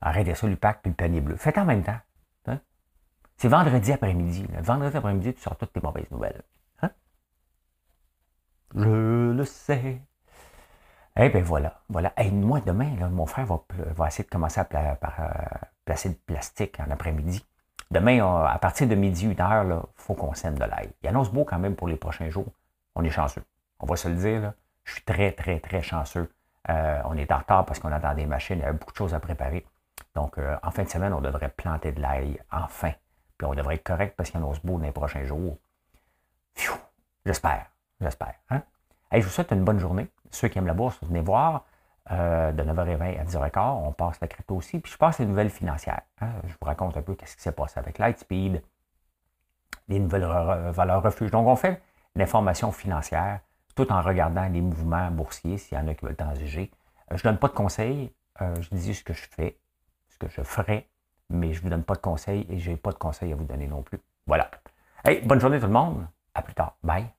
arrêtez 0.00 0.34
ça, 0.36 0.46
l'UPAC, 0.46 0.82
puis 0.82 0.90
le 0.90 0.96
panier 0.96 1.20
bleu. 1.20 1.36
Faites 1.36 1.58
en 1.58 1.64
même 1.64 1.82
temps. 1.82 1.98
Hein? 2.46 2.60
C'est 3.36 3.48
vendredi 3.48 3.92
après-midi. 3.92 4.46
Vendredi 4.60 4.96
après-midi, 4.96 5.34
tu 5.34 5.40
sors 5.40 5.56
toutes 5.56 5.72
tes 5.72 5.80
mauvaises 5.80 6.10
nouvelles. 6.12 6.42
Hein? 6.82 6.90
Je 8.76 9.32
le 9.32 9.44
sais. 9.44 10.00
Eh 11.20 11.28
bien 11.30 11.42
voilà, 11.42 11.80
voilà. 11.88 12.12
Et 12.16 12.30
moi, 12.30 12.60
demain, 12.60 12.94
mon 13.10 13.26
frère 13.26 13.46
va, 13.46 14.06
essayer 14.06 14.22
de 14.22 14.30
commencer 14.30 14.60
à 14.60 14.68
euh, 14.72 14.94
placer 15.84 16.10
le 16.10 16.14
plastique 16.14 16.78
en 16.78 16.88
après-midi. 16.92 17.44
Demain, 17.90 18.44
à 18.44 18.58
partir 18.58 18.86
de 18.86 18.94
midi, 18.94 19.24
une 19.24 19.40
heure, 19.40 19.64
il 19.64 20.02
faut 20.02 20.14
qu'on 20.14 20.34
sème 20.34 20.58
de 20.58 20.64
l'ail. 20.64 20.90
Il 21.02 21.08
annonce 21.08 21.32
beau 21.32 21.44
quand 21.44 21.58
même 21.58 21.74
pour 21.74 21.88
les 21.88 21.96
prochains 21.96 22.28
jours. 22.28 22.52
On 22.94 23.02
est 23.02 23.10
chanceux. 23.10 23.42
On 23.80 23.86
va 23.86 23.96
se 23.96 24.08
le 24.08 24.14
dire. 24.14 24.52
Je 24.84 24.92
suis 24.92 25.02
très, 25.02 25.32
très, 25.32 25.58
très 25.60 25.82
chanceux. 25.82 26.30
Euh, 26.68 27.00
on 27.06 27.16
est 27.16 27.30
en 27.32 27.38
retard 27.38 27.64
parce 27.64 27.78
qu'on 27.78 27.92
attend 27.92 28.14
des 28.14 28.26
machines. 28.26 28.58
Il 28.58 28.62
y 28.62 28.64
a 28.64 28.72
beaucoup 28.72 28.92
de 28.92 28.96
choses 28.96 29.14
à 29.14 29.20
préparer. 29.20 29.66
Donc, 30.14 30.36
euh, 30.38 30.56
en 30.62 30.70
fin 30.70 30.82
de 30.82 30.88
semaine, 30.88 31.14
on 31.14 31.20
devrait 31.20 31.48
planter 31.48 31.92
de 31.92 32.00
l'ail 32.00 32.38
enfin. 32.52 32.92
Puis 33.38 33.46
on 33.46 33.54
devrait 33.54 33.76
être 33.76 33.84
correct 33.84 34.14
parce 34.16 34.30
qu'il 34.30 34.38
annonce 34.38 34.60
beau 34.60 34.78
dans 34.78 34.84
les 34.84 34.92
prochains 34.92 35.24
jours. 35.24 35.56
J'espère. 37.24 37.66
J'espère. 38.00 38.34
Hein? 38.50 38.62
je 39.12 39.20
vous 39.20 39.28
souhaite 39.28 39.52
une 39.52 39.64
bonne 39.64 39.78
journée. 39.78 40.08
Ceux 40.30 40.48
qui 40.48 40.58
aiment 40.58 40.66
la 40.66 40.74
bourse, 40.74 40.98
venez 41.02 41.20
voir. 41.20 41.64
Euh, 42.10 42.52
de 42.52 42.62
9h20 42.62 43.20
à 43.20 43.24
10h15, 43.24 43.86
on 43.86 43.92
passe 43.92 44.18
la 44.20 44.28
crypto 44.28 44.56
aussi. 44.56 44.78
Puis 44.78 44.92
je 44.92 44.98
passe 44.98 45.18
les 45.18 45.26
nouvelles 45.26 45.50
financières. 45.50 46.00
Hein. 46.20 46.30
Je 46.44 46.52
vous 46.52 46.66
raconte 46.66 46.96
un 46.96 47.02
peu 47.02 47.16
ce 47.24 47.36
qui 47.36 47.42
s'est 47.42 47.52
passé 47.52 47.78
avec 47.78 47.98
Lightspeed, 47.98 48.62
les 49.88 49.98
nouvelles 49.98 50.26
valeurs 50.70 51.02
refuges. 51.02 51.30
Donc, 51.30 51.46
on 51.46 51.56
fait 51.56 51.82
l'information 52.14 52.72
financière 52.72 53.40
tout 53.74 53.92
en 53.92 54.00
regardant 54.00 54.48
les 54.48 54.60
mouvements 54.60 55.10
boursiers, 55.10 55.58
s'il 55.58 55.78
y 55.78 55.80
en 55.80 55.86
a 55.86 55.94
qui 55.94 56.04
veulent 56.04 56.16
transiger. 56.16 56.70
Euh, 57.12 57.16
je 57.16 57.26
ne 57.26 57.32
donne 57.32 57.38
pas 57.38 57.48
de 57.48 57.52
conseils. 57.52 58.12
Euh, 58.40 58.54
je 58.60 58.68
dis 58.74 58.94
ce 58.94 59.04
que 59.04 59.12
je 59.12 59.26
fais, 59.30 59.58
ce 60.08 60.18
que 60.18 60.28
je 60.28 60.42
ferai, 60.42 60.88
mais 61.30 61.52
je 61.52 61.58
ne 61.58 61.64
vous 61.64 61.70
donne 61.70 61.84
pas 61.84 61.94
de 61.94 62.00
conseils 62.00 62.46
et 62.48 62.58
je 62.58 62.70
n'ai 62.70 62.76
pas 62.76 62.90
de 62.90 62.98
conseils 62.98 63.32
à 63.32 63.36
vous 63.36 63.44
donner 63.44 63.66
non 63.66 63.82
plus. 63.82 64.00
Voilà. 64.26 64.50
Hey, 65.04 65.20
bonne 65.22 65.40
journée 65.40 65.60
tout 65.60 65.66
le 65.66 65.72
monde. 65.72 66.06
À 66.34 66.42
plus 66.42 66.54
tard. 66.54 66.76
Bye. 66.82 67.17